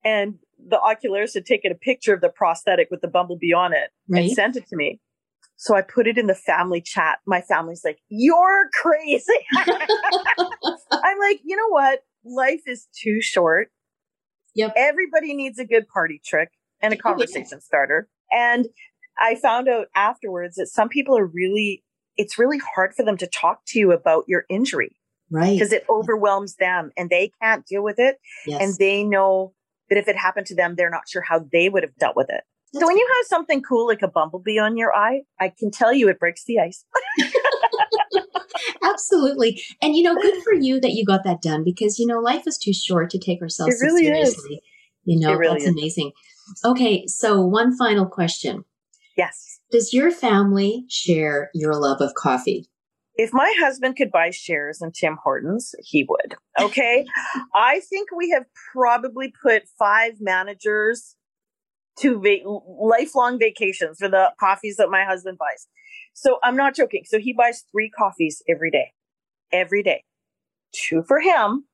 and 0.04 0.38
the 0.64 0.78
ocularist 0.78 1.34
had 1.34 1.44
taken 1.44 1.72
a 1.72 1.74
picture 1.74 2.14
of 2.14 2.20
the 2.20 2.28
prosthetic 2.28 2.88
with 2.90 3.00
the 3.00 3.08
bumblebee 3.08 3.52
on 3.52 3.72
it 3.72 3.90
right. 4.08 4.24
and 4.24 4.32
sent 4.32 4.56
it 4.56 4.68
to 4.68 4.76
me. 4.76 5.00
So 5.56 5.74
I 5.74 5.82
put 5.82 6.06
it 6.06 6.18
in 6.18 6.26
the 6.26 6.34
family 6.34 6.80
chat. 6.80 7.18
My 7.26 7.40
family's 7.40 7.82
like, 7.84 7.98
you're 8.08 8.68
crazy. 8.74 9.32
I'm 9.56 11.18
like, 11.18 11.40
you 11.44 11.56
know 11.56 11.68
what? 11.68 12.00
Life 12.24 12.62
is 12.66 12.88
too 13.00 13.20
short 13.20 13.70
Yep. 14.56 14.72
Everybody 14.74 15.34
needs 15.34 15.58
a 15.58 15.66
good 15.66 15.86
party 15.86 16.20
trick 16.24 16.50
and 16.80 16.94
a 16.94 16.96
oh, 16.96 17.00
conversation 17.00 17.60
starter. 17.60 18.08
And 18.32 18.66
I 19.18 19.36
found 19.36 19.68
out 19.68 19.88
afterwards 19.94 20.56
that 20.56 20.68
some 20.68 20.88
people 20.88 21.16
are 21.16 21.26
really, 21.26 21.84
it's 22.16 22.38
really 22.38 22.58
hard 22.74 22.94
for 22.94 23.04
them 23.04 23.18
to 23.18 23.26
talk 23.26 23.60
to 23.68 23.78
you 23.78 23.92
about 23.92 24.24
your 24.26 24.44
injury. 24.48 24.96
Right. 25.30 25.52
Because 25.52 25.72
it 25.72 25.84
overwhelms 25.90 26.56
them 26.56 26.90
and 26.96 27.10
they 27.10 27.32
can't 27.42 27.66
deal 27.66 27.82
with 27.82 27.98
it. 27.98 28.16
Yes. 28.46 28.62
And 28.62 28.74
they 28.78 29.04
know 29.04 29.52
that 29.90 29.98
if 29.98 30.08
it 30.08 30.16
happened 30.16 30.46
to 30.46 30.54
them, 30.54 30.74
they're 30.74 30.90
not 30.90 31.08
sure 31.08 31.22
how 31.22 31.44
they 31.52 31.68
would 31.68 31.82
have 31.82 31.94
dealt 31.96 32.16
with 32.16 32.30
it. 32.30 32.42
So 32.80 32.86
when 32.86 32.96
you 32.96 33.08
have 33.18 33.26
something 33.26 33.62
cool 33.62 33.86
like 33.86 34.02
a 34.02 34.08
bumblebee 34.08 34.58
on 34.58 34.76
your 34.76 34.94
eye, 34.94 35.22
I 35.40 35.52
can 35.56 35.70
tell 35.70 35.92
you 35.92 36.08
it 36.08 36.18
breaks 36.18 36.44
the 36.44 36.58
ice. 36.58 36.84
Absolutely. 38.82 39.62
And 39.82 39.96
you 39.96 40.02
know, 40.02 40.14
good 40.14 40.42
for 40.42 40.54
you 40.54 40.80
that 40.80 40.92
you 40.92 41.04
got 41.04 41.24
that 41.24 41.42
done 41.42 41.64
because 41.64 41.98
you 41.98 42.06
know, 42.06 42.18
life 42.18 42.46
is 42.46 42.58
too 42.58 42.72
short 42.72 43.10
to 43.10 43.18
take 43.18 43.42
ourselves 43.42 43.76
really 43.82 44.04
seriously. 44.04 44.54
Is. 44.54 44.60
You 45.04 45.20
know, 45.20 45.34
really 45.34 45.54
that's 45.54 45.64
is. 45.64 45.70
amazing. 45.70 46.12
Okay, 46.64 47.06
so 47.06 47.40
one 47.40 47.76
final 47.76 48.06
question. 48.06 48.64
Yes. 49.16 49.60
Does 49.70 49.92
your 49.92 50.10
family 50.10 50.84
share 50.88 51.50
your 51.54 51.74
love 51.74 52.00
of 52.00 52.14
coffee? 52.14 52.68
If 53.16 53.30
my 53.32 53.52
husband 53.58 53.96
could 53.96 54.10
buy 54.10 54.30
shares 54.30 54.82
in 54.82 54.92
Tim 54.92 55.16
Hortons, 55.22 55.74
he 55.80 56.06
would. 56.08 56.34
Okay. 56.60 57.06
I 57.54 57.80
think 57.88 58.10
we 58.14 58.30
have 58.30 58.44
probably 58.72 59.32
put 59.42 59.62
five 59.78 60.14
managers 60.20 61.16
to 62.00 62.20
va- 62.20 62.60
lifelong 62.80 63.38
vacations 63.38 63.98
for 63.98 64.08
the 64.08 64.32
coffees 64.38 64.76
that 64.76 64.90
my 64.90 65.04
husband 65.04 65.38
buys. 65.38 65.66
So 66.14 66.38
I'm 66.42 66.56
not 66.56 66.74
joking. 66.74 67.02
So 67.06 67.18
he 67.18 67.32
buys 67.32 67.64
three 67.70 67.90
coffees 67.90 68.42
every 68.48 68.70
day, 68.70 68.92
every 69.52 69.82
day, 69.82 70.04
two 70.72 71.02
for 71.02 71.20
him, 71.20 71.64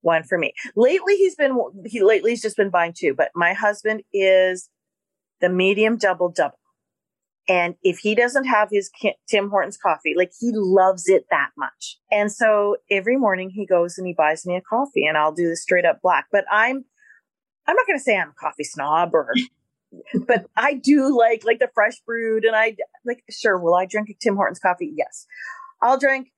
one 0.00 0.22
for 0.22 0.38
me. 0.38 0.52
Lately, 0.76 1.16
he's 1.16 1.34
been, 1.34 1.58
he 1.86 2.02
lately 2.02 2.32
he's 2.32 2.42
just 2.42 2.56
been 2.56 2.70
buying 2.70 2.94
two, 2.96 3.14
but 3.14 3.30
my 3.34 3.52
husband 3.52 4.02
is 4.12 4.68
the 5.40 5.48
medium 5.48 5.96
double 5.96 6.30
double. 6.30 6.58
And 7.48 7.74
if 7.82 7.98
he 7.98 8.14
doesn't 8.14 8.44
have 8.44 8.68
his 8.70 8.90
Tim 9.28 9.50
Hortons 9.50 9.76
coffee, 9.76 10.14
like 10.16 10.30
he 10.38 10.52
loves 10.54 11.08
it 11.08 11.26
that 11.30 11.50
much. 11.58 11.98
And 12.10 12.30
so 12.30 12.76
every 12.90 13.16
morning 13.16 13.50
he 13.50 13.66
goes 13.66 13.98
and 13.98 14.06
he 14.06 14.14
buys 14.14 14.46
me 14.46 14.56
a 14.56 14.60
coffee 14.60 15.04
and 15.04 15.18
I'll 15.18 15.32
do 15.32 15.48
the 15.48 15.56
straight 15.56 15.84
up 15.84 16.00
black. 16.02 16.26
But 16.30 16.44
I'm, 16.50 16.84
I'm 17.66 17.76
not 17.76 17.86
going 17.86 17.98
to 17.98 18.02
say 18.02 18.16
I'm 18.16 18.30
a 18.30 18.34
coffee 18.34 18.64
snob 18.64 19.14
or, 19.14 19.32
but 20.26 20.46
I 20.56 20.74
do 20.74 21.16
like, 21.16 21.44
like 21.44 21.58
the 21.58 21.70
fresh 21.74 22.00
brewed 22.06 22.44
and 22.44 22.56
I 22.56 22.76
like, 23.04 23.22
sure, 23.30 23.58
will 23.58 23.74
I 23.74 23.86
drink 23.86 24.08
a 24.10 24.14
Tim 24.20 24.36
Hortons 24.36 24.58
coffee? 24.58 24.92
Yes. 24.96 25.26
I'll 25.80 25.98
drink 25.98 26.28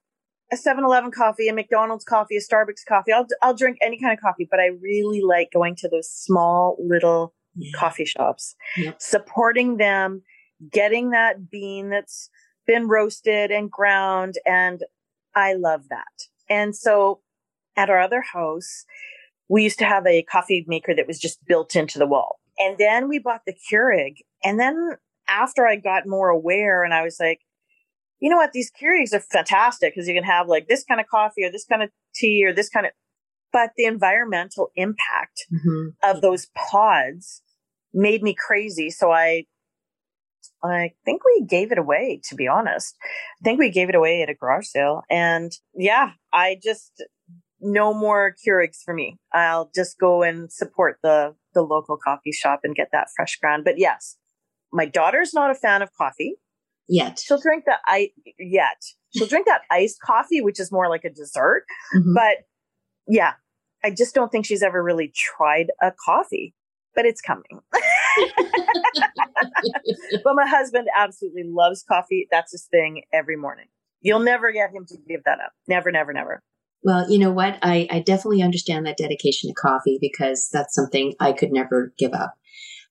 a 0.52 0.56
7-Eleven 0.56 1.10
coffee, 1.10 1.48
a 1.48 1.54
McDonald's 1.54 2.04
coffee, 2.04 2.36
a 2.36 2.40
Starbucks 2.40 2.84
coffee. 2.86 3.12
I'll, 3.12 3.26
I'll 3.42 3.54
drink 3.54 3.78
any 3.82 3.98
kind 3.98 4.12
of 4.12 4.20
coffee, 4.20 4.46
but 4.50 4.60
I 4.60 4.70
really 4.80 5.22
like 5.22 5.50
going 5.52 5.76
to 5.76 5.88
those 5.88 6.10
small 6.10 6.76
little 6.78 7.34
yeah. 7.56 7.72
coffee 7.74 8.04
shops, 8.04 8.54
supporting 8.98 9.78
them, 9.78 10.22
getting 10.70 11.10
that 11.10 11.50
bean 11.50 11.90
that's 11.90 12.30
been 12.66 12.88
roasted 12.88 13.50
and 13.50 13.70
ground. 13.70 14.34
And 14.46 14.82
I 15.34 15.54
love 15.54 15.88
that. 15.90 16.28
And 16.48 16.76
so 16.76 17.20
at 17.76 17.90
our 17.90 18.00
other 18.00 18.22
house, 18.22 18.84
we 19.48 19.62
used 19.62 19.78
to 19.78 19.84
have 19.84 20.06
a 20.06 20.22
coffee 20.22 20.64
maker 20.66 20.94
that 20.94 21.06
was 21.06 21.18
just 21.18 21.44
built 21.46 21.76
into 21.76 21.98
the 21.98 22.06
wall. 22.06 22.40
And 22.58 22.78
then 22.78 23.08
we 23.08 23.18
bought 23.18 23.42
the 23.46 23.54
Keurig. 23.54 24.16
And 24.42 24.58
then 24.58 24.92
after 25.28 25.66
I 25.66 25.76
got 25.76 26.06
more 26.06 26.28
aware 26.28 26.82
and 26.84 26.94
I 26.94 27.02
was 27.02 27.16
like, 27.18 27.40
you 28.20 28.30
know 28.30 28.36
what? 28.36 28.52
These 28.52 28.70
Keurigs 28.70 29.12
are 29.12 29.20
fantastic 29.20 29.94
because 29.94 30.08
you 30.08 30.14
can 30.14 30.24
have 30.24 30.48
like 30.48 30.68
this 30.68 30.84
kind 30.84 31.00
of 31.00 31.06
coffee 31.06 31.44
or 31.44 31.50
this 31.50 31.66
kind 31.66 31.82
of 31.82 31.90
tea 32.14 32.44
or 32.46 32.52
this 32.52 32.68
kind 32.68 32.86
of, 32.86 32.92
but 33.52 33.70
the 33.76 33.84
environmental 33.84 34.70
impact 34.76 35.46
mm-hmm. 35.52 35.88
of 36.02 36.22
those 36.22 36.46
pods 36.54 37.42
made 37.92 38.22
me 38.22 38.34
crazy. 38.34 38.88
So 38.90 39.10
I, 39.10 39.44
I 40.62 40.92
think 41.04 41.22
we 41.24 41.44
gave 41.44 41.70
it 41.72 41.78
away, 41.78 42.20
to 42.28 42.34
be 42.34 42.48
honest. 42.48 42.96
I 43.04 43.44
think 43.44 43.58
we 43.58 43.70
gave 43.70 43.88
it 43.90 43.94
away 43.94 44.22
at 44.22 44.30
a 44.30 44.34
garage 44.34 44.66
sale. 44.66 45.02
And 45.10 45.52
yeah, 45.74 46.12
I 46.32 46.58
just, 46.62 47.04
no 47.64 47.94
more 47.94 48.34
Keurigs 48.46 48.82
for 48.84 48.94
me. 48.94 49.18
I'll 49.32 49.70
just 49.74 49.98
go 49.98 50.22
and 50.22 50.52
support 50.52 50.98
the, 51.02 51.34
the 51.54 51.62
local 51.62 51.96
coffee 51.96 52.32
shop 52.32 52.60
and 52.64 52.74
get 52.74 52.88
that 52.92 53.08
fresh 53.16 53.36
ground. 53.36 53.64
But 53.64 53.78
yes, 53.78 54.16
my 54.72 54.86
daughter's 54.86 55.34
not 55.34 55.50
a 55.50 55.54
fan 55.54 55.82
of 55.82 55.90
coffee. 55.96 56.36
Yet. 56.88 57.18
She'll 57.24 57.40
drink 57.40 57.64
the 57.64 57.76
I 57.86 58.10
yet. 58.38 58.82
She'll 59.16 59.26
drink 59.26 59.46
that 59.46 59.62
iced 59.70 60.00
coffee, 60.00 60.42
which 60.42 60.60
is 60.60 60.70
more 60.70 60.88
like 60.88 61.04
a 61.04 61.10
dessert. 61.10 61.64
Mm-hmm. 61.96 62.14
But 62.14 62.36
yeah, 63.08 63.32
I 63.82 63.90
just 63.90 64.14
don't 64.14 64.30
think 64.30 64.44
she's 64.44 64.62
ever 64.62 64.82
really 64.82 65.12
tried 65.14 65.68
a 65.80 65.92
coffee 66.04 66.54
but 66.94 67.04
it's 67.04 67.20
coming. 67.20 67.60
but 70.24 70.34
my 70.34 70.46
husband 70.46 70.88
absolutely 70.96 71.42
loves 71.44 71.84
coffee. 71.86 72.28
That's 72.30 72.52
his 72.52 72.66
thing 72.70 73.02
every 73.12 73.36
morning. 73.36 73.66
You'll 74.00 74.20
never 74.20 74.52
get 74.52 74.70
him 74.72 74.86
to 74.86 74.96
give 75.08 75.24
that 75.24 75.40
up. 75.40 75.52
Never, 75.66 75.90
never, 75.90 76.12
never. 76.12 76.42
Well, 76.84 77.10
you 77.10 77.18
know 77.18 77.32
what? 77.32 77.58
I, 77.62 77.88
I 77.90 78.00
definitely 78.00 78.42
understand 78.42 78.86
that 78.86 78.98
dedication 78.98 79.48
to 79.48 79.54
coffee 79.54 79.98
because 80.00 80.50
that's 80.52 80.74
something 80.74 81.14
I 81.18 81.32
could 81.32 81.50
never 81.50 81.94
give 81.98 82.12
up. 82.12 82.34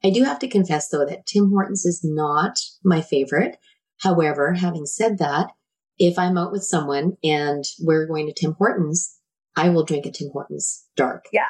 I 0.04 0.10
do 0.10 0.24
have 0.24 0.40
to 0.40 0.48
confess, 0.48 0.90
though, 0.90 1.06
that 1.06 1.28
Tim 1.28 1.50
Hortons 1.52 1.86
is 1.86 2.02
not 2.04 2.60
my 2.84 3.02
favorite. 3.02 3.58
However, 4.02 4.54
having 4.54 4.88
said 4.88 5.20
that, 5.20 5.52
if 6.00 6.18
I'm 6.18 6.38
out 6.38 6.52
with 6.52 6.64
someone 6.64 7.14
and 7.24 7.64
we're 7.80 8.08
going 8.08 8.26
to 8.28 8.34
Tim 8.34 8.54
Hortons, 8.54 9.16
I 9.56 9.70
will 9.70 9.86
drink 9.86 10.08
a 10.08 10.12
Tim 10.12 10.30
Hortons 10.34 10.86
dark. 10.96 11.26
Yeah. 11.32 11.46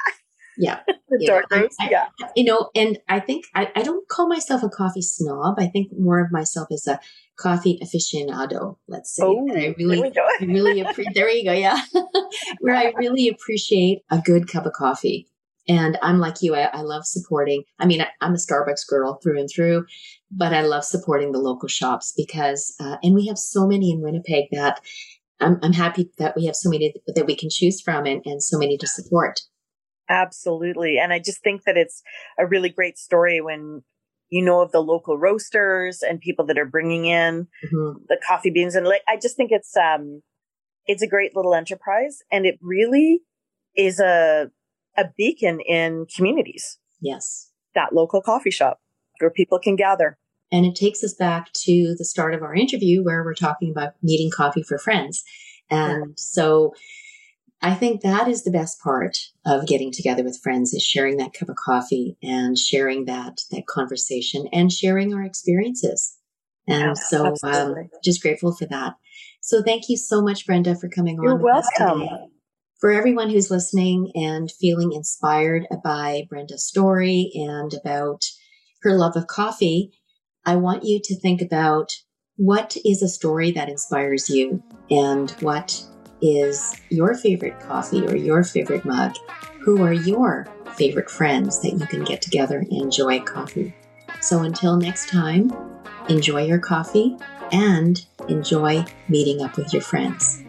Yeah. 0.58 0.82
the 1.10 1.26
dark 1.26 1.46
roast. 1.50 1.76
Yeah. 1.90 2.08
You 2.36 2.44
know, 2.44 2.70
and 2.76 3.00
I 3.08 3.22
think 3.22 3.46
I, 3.56 3.72
I 3.76 3.82
don't 3.82 4.08
call 4.10 4.28
myself 4.28 4.64
a 4.64 4.70
coffee 4.70 5.02
snob. 5.02 5.56
I 5.58 5.68
think 5.68 5.92
more 5.98 6.20
of 6.20 6.32
myself 6.32 6.68
as 6.72 6.86
a 6.88 7.00
coffee 7.38 7.80
aficionado, 7.82 8.78
let's 8.88 9.16
say. 9.16 9.24
Oh, 9.24 9.48
I 9.52 9.74
really, 9.78 10.04
I 10.42 10.46
really 10.46 10.82
appreciate, 10.82 11.16
there 11.16 11.30
you 11.30 11.44
go. 11.46 11.54
Yeah. 11.54 11.82
Where 12.60 12.76
I 12.76 12.94
really 12.98 13.28
appreciate 13.28 14.00
a 14.10 14.20
good 14.20 14.48
cup 14.48 14.66
of 14.66 14.74
coffee. 14.74 15.28
And 15.68 15.98
I'm 16.02 16.20
like 16.20 16.42
you, 16.42 16.56
I, 16.56 16.64
I 16.64 16.82
love 16.82 17.06
supporting. 17.06 17.64
I 17.80 17.86
mean, 17.86 18.02
I, 18.02 18.08
am 18.22 18.34
a 18.34 18.38
Starbucks 18.38 18.88
girl 18.88 19.20
through 19.24 19.40
and 19.40 19.50
through, 19.54 19.86
but 20.30 20.54
I 20.54 20.62
love 20.62 20.84
supporting 20.84 21.32
the 21.32 21.40
local 21.40 21.70
shops 21.70 22.14
because, 22.18 22.76
uh, 22.82 22.98
and 23.02 23.16
we 23.16 23.28
have 23.28 23.38
so 23.38 23.66
many 23.66 23.92
in 23.92 24.02
Winnipeg 24.02 24.46
that 24.52 24.82
I'm, 25.40 25.60
I'm 25.64 25.74
happy 25.74 26.10
that 26.18 26.36
we 26.36 26.46
have 26.46 26.56
so 26.56 26.70
many 26.70 26.94
that 27.08 27.26
we 27.26 27.36
can 27.36 27.50
choose 27.50 27.80
from 27.80 28.06
and, 28.06 28.22
and 28.26 28.44
so 28.44 28.58
many 28.58 28.78
to 28.78 28.88
support. 28.88 29.40
Absolutely. 30.10 30.98
And 31.00 31.14
I 31.14 31.20
just 31.20 31.42
think 31.44 31.64
that 31.64 31.78
it's 31.78 32.04
a 32.38 32.46
really 32.46 32.70
great 32.70 32.98
story 32.98 33.40
when 33.40 33.84
you 34.34 34.44
know 34.44 34.62
of 34.62 34.72
the 34.72 34.80
local 34.80 35.18
roasters 35.18 36.02
and 36.02 36.20
people 36.20 36.44
that 36.48 36.58
are 36.58 36.66
bringing 36.66 37.06
in 37.06 37.48
mm-hmm. 37.66 38.00
the 38.10 38.18
coffee 38.28 38.50
beans 38.50 38.74
and 38.74 38.88
like 38.88 39.04
I 39.08 39.18
just 39.22 39.38
think 39.38 39.52
it's 39.52 39.78
um 39.78 40.24
it's 40.88 41.04
a 41.04 41.08
great 41.08 41.36
little 41.36 41.54
enterprise 41.54 42.18
and 42.32 42.46
it 42.46 42.58
really 42.62 43.22
is 43.76 44.00
a 44.00 44.50
a 44.98 45.06
beacon 45.18 45.60
in 45.62 46.06
communities. 46.16 46.80
Yes. 47.00 47.52
That 47.76 47.94
local 47.94 48.22
coffee 48.22 48.52
shop 48.52 48.80
where 49.20 49.32
people 49.32 49.60
can 49.60 49.76
gather. 49.76 50.18
And 50.52 50.66
it 50.66 50.76
takes 50.76 51.04
us 51.04 51.14
back 51.14 51.52
to 51.66 51.96
the 51.98 52.06
start 52.06 52.34
of 52.34 52.44
our 52.44 52.56
interview 52.56 53.04
where 53.04 53.24
we're 53.24 53.34
talking 53.34 53.72
about 53.72 53.94
meeting 54.04 54.30
coffee 54.36 54.64
for 54.64 54.78
friends. 54.78 55.24
And 55.70 56.14
so 56.18 56.74
I 57.64 57.74
think 57.74 58.02
that 58.02 58.28
is 58.28 58.44
the 58.44 58.52
best 58.52 58.82
part 58.82 59.18
of 59.46 59.66
getting 59.66 59.90
together 59.90 60.22
with 60.22 60.42
friends 60.44 60.74
is 60.74 60.84
sharing 60.84 61.16
that 61.18 61.32
cup 61.32 61.48
of 61.48 61.56
coffee 61.56 62.18
and 62.22 62.58
sharing 62.58 63.06
that 63.06 63.40
that 63.52 63.68
conversation 63.68 64.48
and 64.52 64.70
sharing 64.70 65.14
our 65.14 65.24
experiences. 65.24 66.18
And 66.68 66.82
yeah, 66.82 66.94
so 66.94 67.34
um, 67.44 67.76
just 68.04 68.22
grateful 68.22 68.54
for 68.54 68.66
that. 68.66 68.96
So 69.42 69.64
thank 69.64 69.84
you 69.88 69.96
so 69.96 70.22
much, 70.22 70.46
Brenda, 70.46 70.76
for 70.76 70.90
coming 70.90 71.20
You're 71.22 71.36
on. 71.36 71.40
You're 71.40 71.64
welcome. 71.80 72.30
For 72.82 72.92
everyone 72.92 73.30
who's 73.30 73.50
listening 73.50 74.12
and 74.14 74.52
feeling 74.52 74.92
inspired 74.92 75.66
by 75.86 76.24
Brenda's 76.30 76.68
story 76.68 77.32
and 77.34 77.74
about 77.74 78.26
her 78.82 78.94
love 78.94 79.16
of 79.16 79.28
coffee, 79.28 79.94
I 80.46 80.58
want 80.58 80.84
you 80.84 81.00
to 81.02 81.18
think 81.18 81.42
about 81.42 81.94
what 82.36 82.76
is 82.84 83.02
a 83.02 83.08
story 83.08 83.52
that 83.52 83.70
inspires 83.70 84.30
you 84.30 84.62
and 84.90 85.32
what 85.40 85.86
is 86.24 86.74
your 86.90 87.16
favorite 87.16 87.60
coffee 87.60 88.08
or 88.08 88.16
your 88.16 88.46
favorite 88.46 88.86
mug? 88.86 89.14
Who 89.60 89.84
are 89.84 89.92
your 89.92 90.48
favorite 90.76 91.10
friends 91.10 91.62
that 91.62 91.74
you 91.74 91.86
can 91.86 92.06
get 92.06 92.22
together 92.22 92.60
and 92.60 92.72
enjoy 92.72 93.20
coffee? 93.20 93.76
So 94.22 94.40
until 94.44 94.78
next 94.78 95.10
time, 95.10 95.52
enjoy 96.08 96.46
your 96.46 96.60
coffee 96.60 97.18
and 97.52 98.04
enjoy 98.30 98.86
meeting 99.10 99.42
up 99.42 99.58
with 99.58 99.74
your 99.74 99.82
friends. 99.82 100.42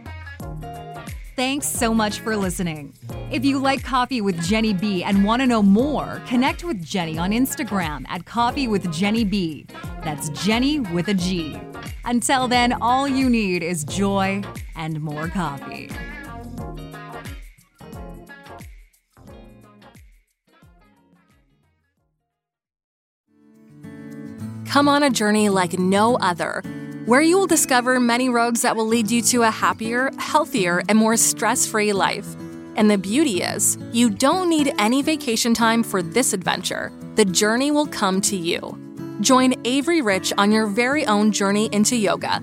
Thanks 1.34 1.66
so 1.66 1.92
much 1.92 2.20
for 2.20 2.37
listening. 2.37 2.94
If 3.32 3.44
you 3.44 3.58
like 3.58 3.82
Coffee 3.82 4.20
with 4.20 4.40
Jenny 4.44 4.72
B 4.72 5.02
and 5.02 5.24
want 5.24 5.42
to 5.42 5.46
know 5.48 5.60
more, 5.60 6.22
connect 6.28 6.62
with 6.62 6.84
Jenny 6.84 7.18
on 7.18 7.32
Instagram 7.32 8.04
at 8.08 8.24
Coffee 8.24 8.68
with 8.68 8.92
Jenny 8.92 9.24
B. 9.24 9.66
That's 10.04 10.28
Jenny 10.28 10.78
with 10.78 11.08
a 11.08 11.14
G. 11.14 11.60
Until 12.04 12.46
then, 12.46 12.74
all 12.74 13.08
you 13.08 13.28
need 13.28 13.64
is 13.64 13.82
joy 13.82 14.44
and 14.76 15.00
more 15.00 15.28
coffee. 15.28 15.90
Come 24.66 24.88
on 24.88 25.04
a 25.04 25.10
journey 25.10 25.48
like 25.50 25.78
no 25.78 26.16
other, 26.16 26.60
where 27.06 27.20
you 27.20 27.38
will 27.38 27.46
discover 27.46 28.00
many 28.00 28.28
roads 28.28 28.62
that 28.62 28.74
will 28.74 28.87
lead 28.87 29.08
you 29.08 29.22
to 29.22 29.42
a 29.42 29.50
happier, 29.50 30.10
healthier, 30.18 30.82
and 30.88 30.98
more 30.98 31.16
stress 31.16 31.64
free 31.64 31.92
life. 31.92 32.26
And 32.74 32.90
the 32.90 32.98
beauty 32.98 33.40
is, 33.40 33.78
you 33.92 34.10
don't 34.10 34.48
need 34.48 34.74
any 34.80 35.00
vacation 35.00 35.54
time 35.54 35.84
for 35.84 36.02
this 36.02 36.32
adventure. 36.32 36.90
The 37.14 37.24
journey 37.24 37.70
will 37.70 37.87
come 37.87 38.20
to 38.22 38.37
you. 38.37 38.76
Join 39.20 39.54
Avery 39.64 40.02
Rich 40.02 40.32
on 40.38 40.50
your 40.50 40.66
very 40.66 41.06
own 41.06 41.30
journey 41.30 41.68
into 41.70 41.94
yoga 41.94 42.42